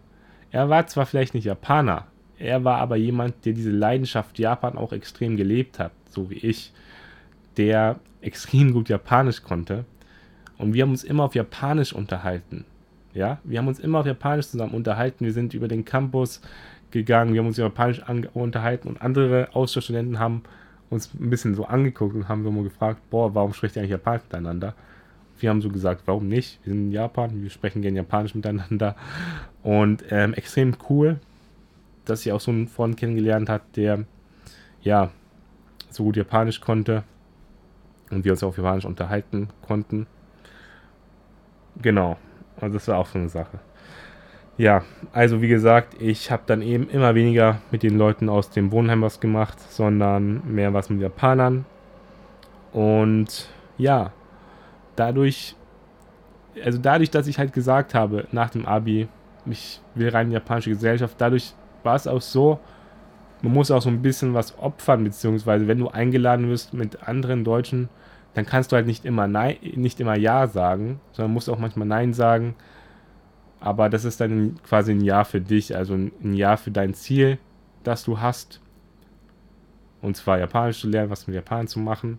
Er 0.50 0.68
war 0.68 0.86
zwar 0.86 1.06
vielleicht 1.06 1.34
nicht 1.34 1.44
Japaner, 1.44 2.06
er 2.38 2.64
war 2.64 2.78
aber 2.78 2.96
jemand, 2.96 3.44
der 3.44 3.52
diese 3.52 3.70
Leidenschaft 3.70 4.38
Japan 4.38 4.76
auch 4.76 4.92
extrem 4.92 5.36
gelebt 5.36 5.78
hat, 5.78 5.92
so 6.10 6.30
wie 6.30 6.38
ich, 6.38 6.72
der 7.56 7.98
extrem 8.20 8.72
gut 8.72 8.88
Japanisch 8.88 9.42
konnte. 9.42 9.84
Und 10.58 10.74
wir 10.74 10.82
haben 10.82 10.90
uns 10.90 11.04
immer 11.04 11.24
auf 11.24 11.34
Japanisch 11.34 11.92
unterhalten. 11.92 12.64
Ja, 13.12 13.38
wir 13.44 13.58
haben 13.58 13.68
uns 13.68 13.78
immer 13.78 14.00
auf 14.00 14.06
Japanisch 14.06 14.48
zusammen 14.48 14.74
unterhalten. 14.74 15.24
Wir 15.24 15.32
sind 15.32 15.54
über 15.54 15.68
den 15.68 15.84
Campus 15.84 16.40
gegangen, 16.90 17.32
wir 17.32 17.40
haben 17.40 17.48
uns 17.48 17.56
Japanisch 17.56 18.02
unterhalten 18.34 18.88
und 18.88 19.02
andere 19.02 19.48
Austauschstudenten 19.52 20.18
haben 20.18 20.42
uns 20.90 21.12
ein 21.14 21.30
bisschen 21.30 21.54
so 21.54 21.64
angeguckt 21.64 22.14
und 22.14 22.28
haben 22.28 22.42
so 22.44 22.50
mal 22.50 22.64
gefragt, 22.64 23.00
boah, 23.10 23.34
warum 23.34 23.52
spricht 23.52 23.76
ihr 23.76 23.82
eigentlich 23.82 23.90
Japanisch 23.90 24.22
miteinander? 24.24 24.74
Wir 25.38 25.50
haben 25.50 25.60
so 25.60 25.68
gesagt, 25.68 26.02
warum 26.06 26.28
nicht? 26.28 26.60
Wir 26.64 26.72
sind 26.72 26.86
in 26.86 26.92
Japan, 26.92 27.42
wir 27.42 27.50
sprechen 27.50 27.82
gerne 27.82 27.96
Japanisch 27.98 28.34
miteinander. 28.34 28.94
Und 29.62 30.04
ähm, 30.10 30.34
extrem 30.34 30.76
cool, 30.88 31.18
dass 32.04 32.22
sie 32.22 32.32
auch 32.32 32.40
so 32.40 32.50
einen 32.50 32.68
Freund 32.68 32.96
kennengelernt 32.96 33.48
hat, 33.48 33.62
der 33.76 34.04
ja 34.82 35.10
so 35.90 36.04
gut 36.04 36.16
Japanisch 36.16 36.60
konnte 36.60 37.04
und 38.10 38.24
wir 38.24 38.32
uns 38.32 38.42
auf 38.42 38.56
Japanisch 38.56 38.84
unterhalten 38.84 39.48
konnten. 39.66 40.06
Genau, 41.80 42.16
also 42.60 42.74
das 42.74 42.88
war 42.88 42.98
auch 42.98 43.06
so 43.06 43.18
eine 43.18 43.28
Sache. 43.28 43.58
Ja, 44.56 44.84
also 45.12 45.42
wie 45.42 45.48
gesagt, 45.48 46.00
ich 46.00 46.30
habe 46.30 46.44
dann 46.46 46.62
eben 46.62 46.88
immer 46.88 47.16
weniger 47.16 47.60
mit 47.72 47.82
den 47.82 47.98
Leuten 47.98 48.28
aus 48.28 48.50
dem 48.50 48.70
Wohnheim 48.70 49.02
was 49.02 49.18
gemacht, 49.18 49.58
sondern 49.72 50.42
mehr 50.46 50.72
was 50.72 50.90
mit 50.90 51.00
Japanern. 51.00 51.66
Und 52.72 53.48
ja, 53.78 54.12
dadurch, 54.94 55.56
also 56.62 56.78
dadurch, 56.78 57.10
dass 57.10 57.26
ich 57.26 57.38
halt 57.38 57.52
gesagt 57.52 57.94
habe, 57.94 58.28
nach 58.30 58.50
dem 58.50 58.64
Abi, 58.64 59.08
ich 59.46 59.80
will 59.96 60.08
rein 60.08 60.26
in 60.26 60.30
die 60.30 60.34
japanische 60.34 60.70
Gesellschaft, 60.70 61.16
dadurch 61.18 61.52
war 61.84 61.96
es 61.96 62.06
auch 62.06 62.22
so, 62.22 62.58
man 63.42 63.52
muss 63.52 63.70
auch 63.70 63.82
so 63.82 63.90
ein 63.90 64.02
bisschen 64.02 64.34
was 64.34 64.58
opfern, 64.58 65.04
beziehungsweise 65.04 65.68
wenn 65.68 65.78
du 65.78 65.88
eingeladen 65.88 66.48
wirst 66.48 66.74
mit 66.74 67.06
anderen 67.06 67.44
Deutschen, 67.44 67.88
dann 68.34 68.46
kannst 68.46 68.72
du 68.72 68.76
halt 68.76 68.86
nicht 68.86 69.04
immer 69.04 69.28
Nein, 69.28 69.56
nicht 69.62 70.00
immer 70.00 70.16
Ja 70.16 70.46
sagen, 70.46 71.00
sondern 71.12 71.32
musst 71.32 71.48
auch 71.48 71.58
manchmal 71.58 71.86
Nein 71.86 72.12
sagen 72.12 72.54
aber 73.64 73.88
das 73.88 74.04
ist 74.04 74.20
dann 74.20 74.56
quasi 74.62 74.92
ein 74.92 75.00
Jahr 75.00 75.24
für 75.24 75.40
dich, 75.40 75.74
also 75.74 75.94
ein 75.94 76.34
Jahr 76.34 76.58
für 76.58 76.70
dein 76.70 76.92
Ziel, 76.92 77.38
das 77.82 78.04
du 78.04 78.20
hast. 78.20 78.60
Und 80.02 80.18
zwar 80.18 80.38
Japanisch 80.38 80.80
zu 80.80 80.86
lernen, 80.86 81.08
was 81.08 81.26
mit 81.26 81.34
Japan 81.34 81.66
zu 81.66 81.80
machen. 81.80 82.18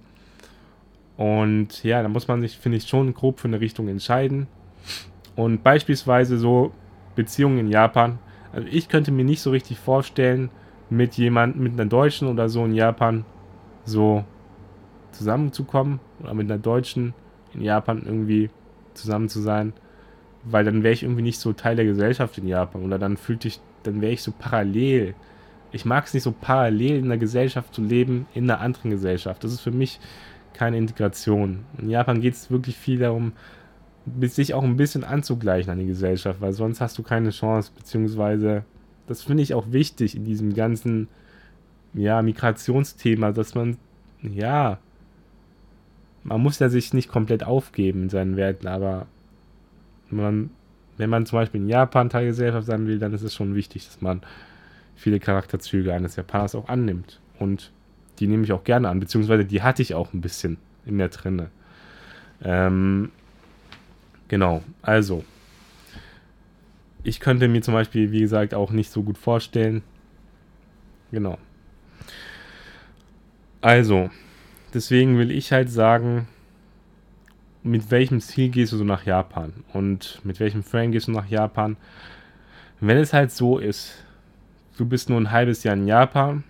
Und 1.18 1.84
ja, 1.84 2.02
da 2.02 2.10
muss 2.10 2.28
man 2.28 2.42
sich, 2.42 2.58
finde 2.58 2.80
ich, 2.80 2.88
schon 2.88 3.14
grob 3.14 3.40
für 3.40 3.48
eine 3.48 3.62
Richtung 3.62 3.88
entscheiden. 3.90 4.48
Und 5.36 5.62
beispielsweise 5.62 6.40
so 6.40 6.72
Beziehungen 7.16 7.60
in 7.60 7.68
Japan. 7.70 8.18
Also 8.56 8.68
ich 8.72 8.90
könnte 8.90 9.12
mir 9.12 9.26
nicht 9.26 9.42
so 9.42 9.52
richtig 9.52 9.78
vorstellen, 9.78 10.50
mit 10.90 11.16
jemandem, 11.16 11.62
mit 11.62 11.74
einer 11.74 11.86
Deutschen 11.86 12.28
oder 12.28 12.50
so 12.50 12.66
in 12.66 12.74
Japan 12.74 13.26
so 13.84 14.24
zusammenzukommen. 15.12 16.00
Oder 16.24 16.34
mit 16.34 16.50
einer 16.50 16.60
Deutschen 16.60 17.14
in 17.54 17.62
Japan 17.62 18.02
irgendwie 18.06 18.50
zusammen 18.96 19.30
zu 19.30 19.42
sein 19.42 19.74
weil 20.46 20.64
dann 20.64 20.84
wäre 20.84 20.94
ich 20.94 21.04
irgendwie 21.04 21.22
nicht 21.24 21.40
so 21.40 21.54
Teil 21.54 21.76
der 21.76 21.86
Gesellschaft 21.86 22.38
in 22.38 22.48
Japan 22.48 22.84
oder 22.84 23.00
dann 23.00 23.18
fühlte 23.18 23.48
ich, 23.48 23.60
dann 23.84 24.02
wäre 24.02 24.14
ich 24.14 24.22
so 24.22 24.32
parallel. 24.38 25.16
Ich 25.72 25.86
mag 25.86 26.06
es 26.06 26.14
nicht 26.14 26.24
so 26.24 26.32
parallel 26.32 27.00
in 27.00 27.10
der 27.10 27.18
Gesellschaft 27.18 27.74
zu 27.74 27.82
leben, 27.82 28.28
in 28.34 28.50
einer 28.50 28.62
anderen 28.62 28.92
Gesellschaft. 28.92 29.44
Das 29.44 29.52
ist 29.52 29.62
für 29.62 29.72
mich 29.72 30.00
keine 30.54 30.78
Integration. 30.78 31.66
In 31.80 31.90
Japan 31.90 32.22
geht 32.22 32.36
es 32.36 32.52
wirklich 32.52 32.78
viel 32.78 33.00
darum, 33.00 33.34
sich 34.22 34.54
auch 34.54 34.64
ein 34.64 34.78
bisschen 34.78 35.04
anzugleichen 35.04 35.72
an 35.72 35.80
die 35.80 35.88
Gesellschaft, 35.88 36.42
weil 36.42 36.54
sonst 36.54 36.82
hast 36.82 36.98
du 36.98 37.04
keine 37.04 37.32
Chance, 37.32 37.72
beziehungsweise 37.76 38.64
das 39.08 39.24
finde 39.24 39.44
ich 39.44 39.54
auch 39.54 39.72
wichtig 39.72 40.16
in 40.16 40.26
diesem 40.26 40.54
ganzen 40.54 41.08
ja, 41.94 42.22
Migrationsthema, 42.22 43.32
dass 43.32 43.56
man, 43.56 43.78
ja, 44.22 44.80
man 46.24 46.42
muss 46.42 46.60
ja 46.60 46.70
sich 46.70 46.94
nicht 46.94 47.10
komplett 47.10 47.44
aufgeben 47.44 48.04
in 48.04 48.10
seinen 48.10 48.36
Werten, 48.36 48.68
aber 48.68 49.08
man, 50.10 50.50
wenn 50.98 51.10
man 51.10 51.26
zum 51.26 51.40
Beispiel 51.40 51.62
in 51.62 51.70
Japan 51.70 52.10
Teil 52.10 52.24
der 52.24 52.32
Gesellschaft 52.32 52.68
sein 52.68 52.88
will, 52.88 53.00
dann 53.00 53.14
ist 53.14 53.22
es 53.22 53.34
schon 53.34 53.56
wichtig, 53.56 53.86
dass 53.86 54.02
man 54.02 54.22
viele 54.96 55.20
Charakterzüge 55.20 55.94
eines 55.94 56.16
Japaners 56.16 56.56
auch 56.56 56.68
annimmt. 56.68 57.20
Und 57.40 57.72
die 58.20 58.28
nehme 58.28 58.44
ich 58.44 58.54
auch 58.54 58.64
gerne 58.64 58.90
an, 58.90 59.00
beziehungsweise 59.00 59.46
die 59.46 59.62
hatte 59.62 59.82
ich 59.82 59.94
auch 59.94 60.14
ein 60.14 60.22
bisschen 60.22 60.58
in 60.86 60.96
mir 60.96 61.10
drinne. 61.10 61.50
Ähm, 62.44 63.12
genau, 64.28 64.64
also 64.82 65.24
ich 67.06 67.20
könnte 67.20 67.48
mir 67.48 67.62
zum 67.62 67.76
Beispiel, 67.76 68.12
wie 68.12 68.22
gesagt, 68.22 68.54
auch 68.54 68.72
nicht 68.72 68.90
so 68.90 69.04
gut 69.04 69.18
vorstellen. 69.18 69.84
Genau. 71.12 71.38
Also, 73.62 74.10
deswegen 74.74 75.18
will 75.18 75.32
ich 75.32 75.52
halt 75.52 75.70
sagen, 75.70 76.28
mit 77.62 77.90
welchem 77.92 78.22
Ziel 78.22 78.50
gehst 78.50 78.74
du 78.74 78.78
so 78.78 78.84
nach 78.84 79.06
Japan 79.06 79.54
und 79.74 80.20
mit 80.24 80.40
welchem 80.40 80.64
Frame 80.64 80.92
gehst 80.92 81.08
du 81.08 81.12
nach 81.12 81.28
Japan. 81.28 81.78
Wenn 82.80 82.98
es 82.98 83.14
halt 83.14 83.32
so 83.32 83.58
ist, 83.58 84.04
du 84.78 84.86
bist 84.86 85.10
nur 85.10 85.20
ein 85.20 85.32
halbes 85.32 85.64
Jahr 85.64 85.76
in 85.76 85.88
Japan, 85.88 86.44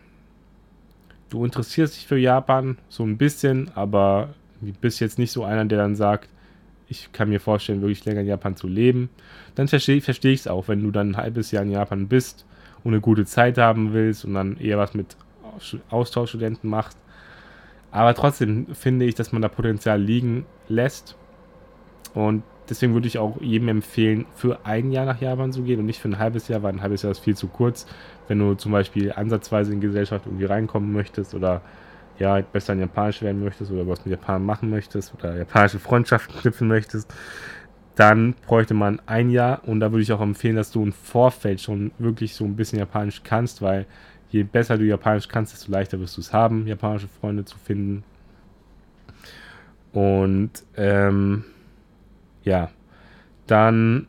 du 1.29 1.45
interessierst 1.45 1.95
dich 1.95 2.07
für 2.07 2.17
Japan 2.17 2.77
so 2.89 3.03
ein 3.03 3.17
bisschen, 3.17 3.71
aber 3.75 4.33
du 4.61 4.71
bist 4.73 4.99
jetzt 4.99 5.19
nicht 5.19 5.31
so 5.31 5.43
einer, 5.43 5.65
der 5.65 5.77
dann 5.77 5.95
sagt, 5.95 6.29
ich 6.87 7.11
kann 7.11 7.29
mir 7.29 7.39
vorstellen, 7.39 7.81
wirklich 7.81 8.05
länger 8.05 8.21
in 8.21 8.27
Japan 8.27 8.55
zu 8.55 8.67
leben, 8.67 9.09
dann 9.55 9.67
verstehe 9.67 10.01
versteh 10.01 10.31
ich 10.31 10.41
es 10.41 10.47
auch, 10.47 10.67
wenn 10.67 10.83
du 10.83 10.91
dann 10.91 11.11
ein 11.11 11.17
halbes 11.17 11.51
Jahr 11.51 11.63
in 11.63 11.71
Japan 11.71 12.07
bist 12.07 12.45
und 12.83 12.93
eine 12.93 13.01
gute 13.01 13.25
Zeit 13.25 13.57
haben 13.57 13.93
willst 13.93 14.25
und 14.25 14.33
dann 14.33 14.57
eher 14.57 14.77
was 14.77 14.93
mit 14.93 15.15
Austauschstudenten 15.89 16.69
machst 16.69 16.97
aber 17.95 18.13
trotzdem 18.13 18.67
finde 18.75 19.05
ich, 19.05 19.15
dass 19.15 19.31
man 19.31 19.41
da 19.41 19.47
Potenzial 19.47 20.01
liegen 20.01 20.45
lässt. 20.67 21.15
Und 22.13 22.43
deswegen 22.69 22.93
würde 22.93 23.07
ich 23.07 23.19
auch 23.19 23.39
jedem 23.39 23.69
empfehlen, 23.69 24.25
für 24.35 24.65
ein 24.65 24.91
Jahr 24.91 25.05
nach 25.05 25.21
Japan 25.21 25.53
zu 25.53 25.63
gehen 25.63 25.79
und 25.79 25.85
nicht 25.85 26.01
für 26.01 26.09
ein 26.09 26.19
halbes 26.19 26.49
Jahr, 26.49 26.61
weil 26.61 26.73
ein 26.73 26.81
halbes 26.81 27.03
Jahr 27.03 27.11
ist 27.11 27.19
viel 27.19 27.37
zu 27.37 27.47
kurz. 27.47 27.87
Wenn 28.27 28.39
du 28.39 28.55
zum 28.55 28.73
Beispiel 28.73 29.13
ansatzweise 29.13 29.71
in 29.71 29.79
Gesellschaft 29.79 30.25
irgendwie 30.25 30.43
reinkommen 30.43 30.91
möchtest 30.91 31.33
oder 31.35 31.61
ja, 32.19 32.39
besser 32.41 32.73
in 32.73 32.79
Japanisch 32.79 33.21
werden 33.21 33.43
möchtest 33.43 33.71
oder 33.71 33.87
was 33.87 34.05
mit 34.05 34.11
Japan 34.11 34.45
machen 34.45 34.69
möchtest 34.69 35.13
oder 35.13 35.37
japanische 35.37 35.79
Freundschaften 35.79 36.35
knüpfen 36.35 36.67
möchtest, 36.67 37.13
dann 37.95 38.35
bräuchte 38.45 38.73
man 38.73 39.01
ein 39.05 39.29
Jahr 39.29 39.63
und 39.65 39.79
da 39.79 39.91
würde 39.91 40.03
ich 40.03 40.11
auch 40.11 40.21
empfehlen, 40.21 40.55
dass 40.55 40.71
du 40.71 40.83
im 40.83 40.93
Vorfeld 40.93 41.61
schon 41.61 41.91
wirklich 41.97 42.35
so 42.35 42.45
ein 42.45 42.55
bisschen 42.55 42.79
Japanisch 42.79 43.21
kannst, 43.23 43.61
weil 43.61 43.85
je 44.29 44.43
besser 44.43 44.77
du 44.77 44.85
Japanisch 44.85 45.27
kannst, 45.27 45.53
desto 45.53 45.71
leichter 45.71 45.99
wirst 45.99 46.17
du 46.17 46.21
es 46.21 46.33
haben, 46.33 46.67
japanische 46.67 47.07
Freunde 47.07 47.45
zu 47.45 47.57
finden. 47.57 48.03
Und 49.93 50.51
ähm, 50.75 51.45
ja, 52.43 52.69
dann 53.47 54.07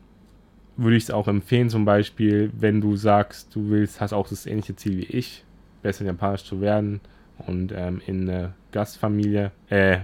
würde 0.75 0.97
ich 0.97 1.03
es 1.03 1.11
auch 1.11 1.27
empfehlen, 1.27 1.69
zum 1.69 1.85
Beispiel, 1.85 2.51
wenn 2.57 2.81
du 2.81 2.97
sagst, 2.97 3.55
du 3.55 3.69
willst, 3.69 4.01
hast 4.01 4.13
auch 4.13 4.27
das 4.27 4.45
ähnliche 4.45 4.75
Ziel 4.75 4.97
wie 4.97 5.05
ich, 5.05 5.45
besser 5.81 6.01
in 6.01 6.07
Japanisch 6.07 6.43
zu 6.43 6.61
werden 6.61 6.99
und 7.45 7.71
ähm, 7.75 8.01
in 8.05 8.29
eine 8.29 8.53
Gastfamilie, 8.71 9.51
äh, 9.69 9.99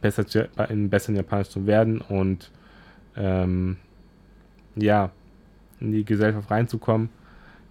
besser, 0.00 0.24
in 0.70 0.90
besser 0.90 1.10
in 1.10 1.16
Japanisch 1.16 1.48
zu 1.48 1.66
werden 1.66 2.00
und 2.00 2.50
ähm, 3.16 3.76
ja, 4.76 5.10
in 5.80 5.92
die 5.92 6.04
Gesellschaft 6.04 6.50
reinzukommen, 6.50 7.10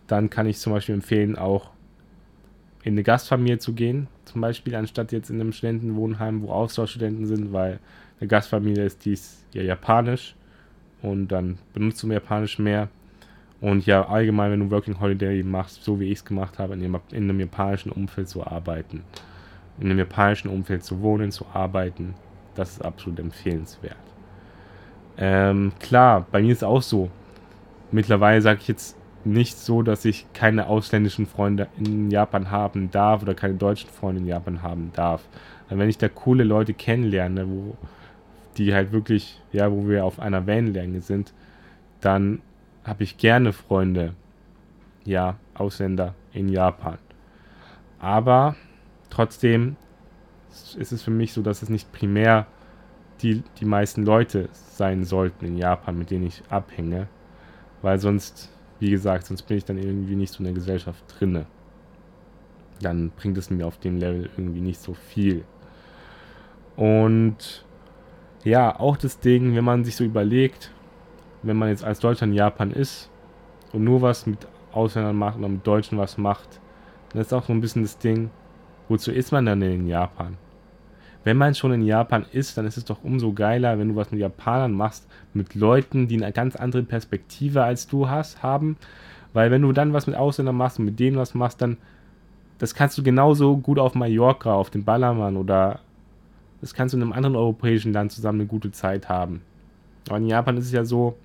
dann 0.07 0.29
kann 0.29 0.45
ich 0.45 0.59
zum 0.59 0.73
Beispiel 0.73 0.95
empfehlen, 0.95 1.37
auch 1.37 1.71
in 2.83 2.93
eine 2.93 3.03
Gastfamilie 3.03 3.59
zu 3.59 3.73
gehen, 3.73 4.07
zum 4.25 4.41
Beispiel, 4.41 4.75
anstatt 4.75 5.11
jetzt 5.11 5.29
in 5.29 5.41
einem 5.41 5.51
Studentenwohnheim, 5.51 6.41
wo 6.41 6.51
Austauschstudenten 6.51 7.25
sind, 7.25 7.51
weil 7.51 7.79
eine 8.19 8.27
Gastfamilie 8.27 8.85
ist 8.85 9.05
dies 9.05 9.45
ja 9.53 9.61
japanisch 9.61 10.35
und 11.01 11.27
dann 11.29 11.57
benutzt 11.73 12.01
du 12.03 12.11
Japanisch 12.11 12.59
mehr. 12.59 12.89
Und 13.59 13.85
ja, 13.85 14.07
allgemein, 14.07 14.51
wenn 14.51 14.59
du 14.59 14.71
Working 14.71 14.99
Holiday 14.99 15.41
machst, 15.43 15.83
so 15.83 15.99
wie 15.99 16.05
ich 16.05 16.19
es 16.19 16.25
gemacht 16.25 16.59
habe, 16.59 16.73
in, 16.73 16.81
in 16.83 16.93
einem 17.11 17.39
japanischen 17.39 17.91
Umfeld 17.91 18.29
zu 18.29 18.45
arbeiten, 18.45 19.03
in 19.79 19.89
einem 19.89 19.99
japanischen 19.99 20.49
Umfeld 20.49 20.83
zu 20.83 21.01
wohnen, 21.01 21.31
zu 21.31 21.45
arbeiten, 21.53 22.13
das 22.55 22.73
ist 22.73 22.85
absolut 22.85 23.19
empfehlenswert. 23.19 23.95
Ähm, 25.17 25.71
klar, 25.79 26.25
bei 26.31 26.41
mir 26.41 26.51
ist 26.51 26.63
auch 26.63 26.81
so. 26.81 27.09
Mittlerweile 27.91 28.41
sage 28.41 28.59
ich 28.61 28.67
jetzt 28.67 28.95
nicht 29.23 29.57
so, 29.57 29.81
dass 29.81 30.05
ich 30.05 30.25
keine 30.33 30.67
ausländischen 30.67 31.25
Freunde 31.25 31.67
in 31.77 32.11
Japan 32.11 32.51
haben 32.51 32.91
darf 32.91 33.21
oder 33.23 33.33
keine 33.33 33.55
deutschen 33.55 33.89
Freunde 33.89 34.21
in 34.21 34.27
Japan 34.27 34.61
haben 34.61 34.91
darf. 34.93 35.23
Wenn 35.69 35.89
ich 35.89 35.97
da 35.97 36.07
coole 36.07 36.43
Leute 36.43 36.73
kennenlerne, 36.73 37.47
wo 37.49 37.75
die 38.57 38.73
halt 38.73 38.91
wirklich, 38.91 39.41
ja, 39.51 39.71
wo 39.71 39.87
wir 39.87 40.05
auf 40.05 40.19
einer 40.19 40.45
Wellenlänge 40.47 41.01
sind, 41.01 41.33
dann 42.01 42.41
habe 42.87 43.03
ich 43.03 43.17
gerne 43.17 43.51
Freunde, 43.51 44.13
ja, 45.03 45.37
Ausländer 45.53 46.15
in 46.31 46.47
Japan. 46.47 46.97
Aber 47.99 48.55
trotzdem 49.09 49.75
ist 50.77 50.91
es 50.91 51.03
für 51.03 51.11
mich 51.11 51.33
so, 51.33 51.41
dass 51.41 51.61
es 51.61 51.69
nicht 51.69 51.91
primär 51.91 52.47
die, 53.21 53.43
die 53.59 53.65
meisten 53.65 54.05
Leute 54.05 54.49
sein 54.53 55.03
sollten 55.03 55.45
in 55.45 55.57
Japan, 55.57 55.97
mit 55.97 56.11
denen 56.11 56.27
ich 56.27 56.43
abhänge. 56.49 57.07
Weil 57.81 57.99
sonst, 57.99 58.49
wie 58.79 58.89
gesagt, 58.89 59.25
sonst 59.25 59.43
bin 59.43 59.57
ich 59.57 59.65
dann 59.65 59.77
irgendwie 59.77 60.15
nicht 60.15 60.31
so 60.31 60.39
in 60.39 60.45
der 60.45 60.53
Gesellschaft 60.53 61.03
drinne. 61.07 61.45
Dann 62.81 63.09
bringt 63.11 63.37
es 63.37 63.49
mir 63.49 63.67
auf 63.67 63.79
dem 63.79 63.97
Level 63.97 64.29
irgendwie 64.37 64.61
nicht 64.61 64.79
so 64.79 64.93
viel. 64.93 65.43
Und 66.75 67.65
ja, 68.43 68.79
auch 68.79 68.95
das 68.97 69.19
Ding, 69.19 69.55
wenn 69.55 69.65
man 69.65 69.83
sich 69.83 69.95
so 69.95 70.03
überlegt, 70.03 70.71
wenn 71.43 71.57
man 71.57 71.69
jetzt 71.69 71.83
als 71.83 71.99
Deutscher 71.99 72.25
in 72.25 72.33
Japan 72.33 72.71
ist 72.71 73.09
und 73.73 73.83
nur 73.83 74.01
was 74.01 74.25
mit 74.25 74.47
Ausländern 74.71 75.15
macht 75.15 75.37
oder 75.37 75.49
mit 75.49 75.65
Deutschen 75.65 75.97
was 75.97 76.17
macht, 76.17 76.59
dann 77.11 77.21
ist 77.21 77.33
auch 77.33 77.43
so 77.43 77.53
ein 77.53 77.61
bisschen 77.61 77.83
das 77.83 77.97
Ding, 77.97 78.29
wozu 78.89 79.11
ist 79.11 79.31
man 79.31 79.45
dann 79.45 79.61
in 79.61 79.87
Japan? 79.87 80.37
wenn 81.27 81.35
man 81.35 81.53
schon 81.55 81.73
in 81.73 81.81
Japan 81.81 82.25
ist, 82.31 82.57
dann 82.57 82.65
ist 82.65 82.77
es 82.77 82.85
doch 82.85 83.03
umso 83.03 83.33
geiler, 83.33 83.77
wenn 83.77 83.89
du 83.89 83.97
was 83.97 84.11
mit 84.11 84.21
Japanern 84.21 84.71
machst, 84.71 85.05
mit 85.33 85.55
Leuten, 85.55 86.07
die 86.07 86.15
eine 86.15 86.31
ganz 86.31 86.55
andere 86.55 86.83
Perspektive 86.83 87.63
als 87.63 87.85
du 87.85 88.07
hast, 88.07 88.43
haben. 88.43 88.77
Weil 89.33 89.51
wenn 89.51 89.61
du 89.61 89.73
dann 89.73 89.91
was 89.91 90.07
mit 90.07 90.15
Ausländern 90.15 90.55
machst 90.55 90.79
und 90.79 90.85
mit 90.85 91.01
denen 91.01 91.17
was 91.17 91.33
machst, 91.33 91.61
dann 91.61 91.75
das 92.59 92.73
kannst 92.73 92.97
du 92.97 93.03
genauso 93.03 93.57
gut 93.57 93.77
auf 93.77 93.93
Mallorca, 93.93 94.53
auf 94.53 94.69
dem 94.69 94.85
Ballermann 94.85 95.35
oder 95.35 95.81
das 96.61 96.73
kannst 96.73 96.93
du 96.93 96.97
in 96.97 97.03
einem 97.03 97.11
anderen 97.11 97.35
europäischen 97.35 97.91
Land 97.91 98.13
zusammen 98.13 98.39
eine 98.39 98.47
gute 98.47 98.71
Zeit 98.71 99.09
haben. 99.09 99.41
Aber 100.07 100.19
in 100.19 100.27
Japan 100.27 100.55
ist 100.55 100.67
es 100.67 100.71
ja 100.71 100.85
so, 100.85 101.17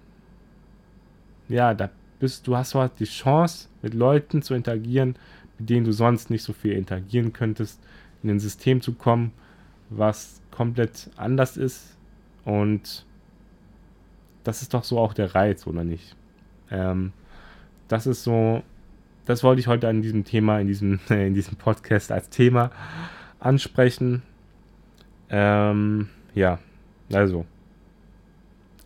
ja, 1.52 1.74
da 1.74 1.90
bist 2.18 2.46
du 2.46 2.56
hast 2.56 2.74
halt 2.74 2.92
die 2.98 3.04
Chance, 3.04 3.68
mit 3.82 3.94
Leuten 3.94 4.42
zu 4.42 4.54
interagieren, 4.54 5.16
mit 5.58 5.70
denen 5.70 5.84
du 5.84 5.92
sonst 5.92 6.30
nicht 6.30 6.42
so 6.42 6.52
viel 6.52 6.72
interagieren 6.72 7.32
könntest, 7.32 7.80
in 8.22 8.30
ein 8.30 8.40
System 8.40 8.80
zu 8.80 8.94
kommen, 8.94 9.32
was 9.90 10.40
komplett 10.50 11.10
anders 11.16 11.56
ist. 11.56 11.96
Und 12.44 13.04
das 14.44 14.62
ist 14.62 14.72
doch 14.74 14.84
so 14.84 14.98
auch 14.98 15.14
der 15.14 15.34
Reiz, 15.34 15.66
oder 15.66 15.84
nicht? 15.84 16.16
Ähm, 16.70 17.12
das 17.88 18.06
ist 18.06 18.24
so, 18.24 18.62
das 19.26 19.42
wollte 19.42 19.60
ich 19.60 19.66
heute 19.66 19.88
an 19.88 20.02
diesem 20.02 20.24
Thema, 20.24 20.60
in 20.60 20.66
diesem, 20.66 21.00
in 21.08 21.34
diesem 21.34 21.56
Podcast 21.56 22.12
als 22.12 22.28
Thema 22.28 22.70
ansprechen. 23.40 24.22
Ähm, 25.28 26.08
ja, 26.34 26.58
also, 27.12 27.46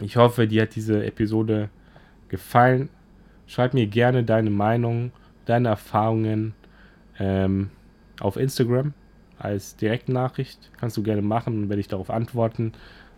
ich 0.00 0.16
hoffe, 0.16 0.46
dir 0.46 0.62
hat 0.62 0.74
diese 0.74 1.04
Episode 1.04 1.68
gefallen. 2.28 2.88
Schreib 3.46 3.74
mir 3.74 3.86
gerne 3.86 4.24
deine 4.24 4.50
Meinung, 4.50 5.12
deine 5.44 5.68
Erfahrungen 5.68 6.54
ähm, 7.18 7.70
auf 8.20 8.36
Instagram 8.36 8.92
als 9.38 9.76
Direktnachricht. 9.76 10.70
Kannst 10.78 10.96
du 10.96 11.02
gerne 11.02 11.22
machen, 11.22 11.62
und 11.62 11.68
werde 11.68 11.80
ich 11.80 11.88
darauf 11.88 12.10
antworten. 12.10 12.72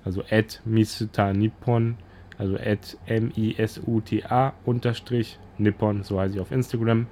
Also 0.05 0.23
at 0.31 0.63
Misuta 0.65 1.33
Nippon, 1.33 1.97
also 2.39 2.57
at 2.57 2.97
M-I-S-U-T-A 3.07 4.53
unterstrich 4.65 5.39
Nippon, 5.59 6.03
so 6.03 6.21
heiße 6.21 6.35
ich 6.35 6.41
auf 6.41 6.53
Instagram, 6.53 7.07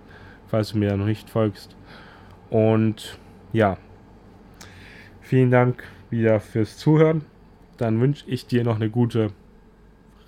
falls 0.47 0.71
du 0.71 0.79
mir 0.79 0.91
da 0.91 0.97
noch 0.97 1.07
nicht 1.07 1.29
folgst. 1.29 1.77
Und 2.49 3.19
ja, 3.53 3.77
vielen 5.21 5.51
Dank 5.51 5.85
wieder 6.11 6.41
fürs 6.41 6.79
Zuhören. 6.79 7.25
Dann 7.77 8.01
wünsche 8.01 8.25
ich 8.29 8.47
dir 8.47 8.65
noch 8.65 8.77
eine 8.77 8.89
gute 8.89 9.33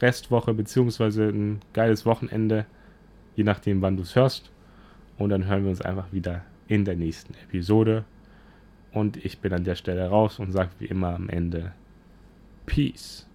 Restwoche 0.00 0.54
beziehungsweise 0.54 1.28
ein 1.28 1.60
geiles 1.72 2.06
Wochenende, 2.06 2.66
je 3.36 3.44
nachdem, 3.44 3.82
wann 3.82 3.96
du 3.96 4.02
es 4.02 4.16
hörst. 4.16 4.50
Und 5.16 5.30
dann 5.30 5.46
hören 5.46 5.64
wir 5.64 5.70
uns 5.70 5.82
einfach 5.82 6.12
wieder 6.12 6.42
in 6.68 6.84
der 6.84 6.96
nächsten 6.96 7.34
Episode. 7.34 8.04
Und 8.92 9.22
ich 9.24 9.38
bin 9.38 9.52
an 9.52 9.64
der 9.64 9.74
Stelle 9.74 10.08
raus 10.08 10.38
und 10.38 10.52
sage 10.52 10.70
wie 10.78 10.86
immer 10.86 11.14
am 11.14 11.28
Ende 11.28 11.72
Peace. 12.66 13.27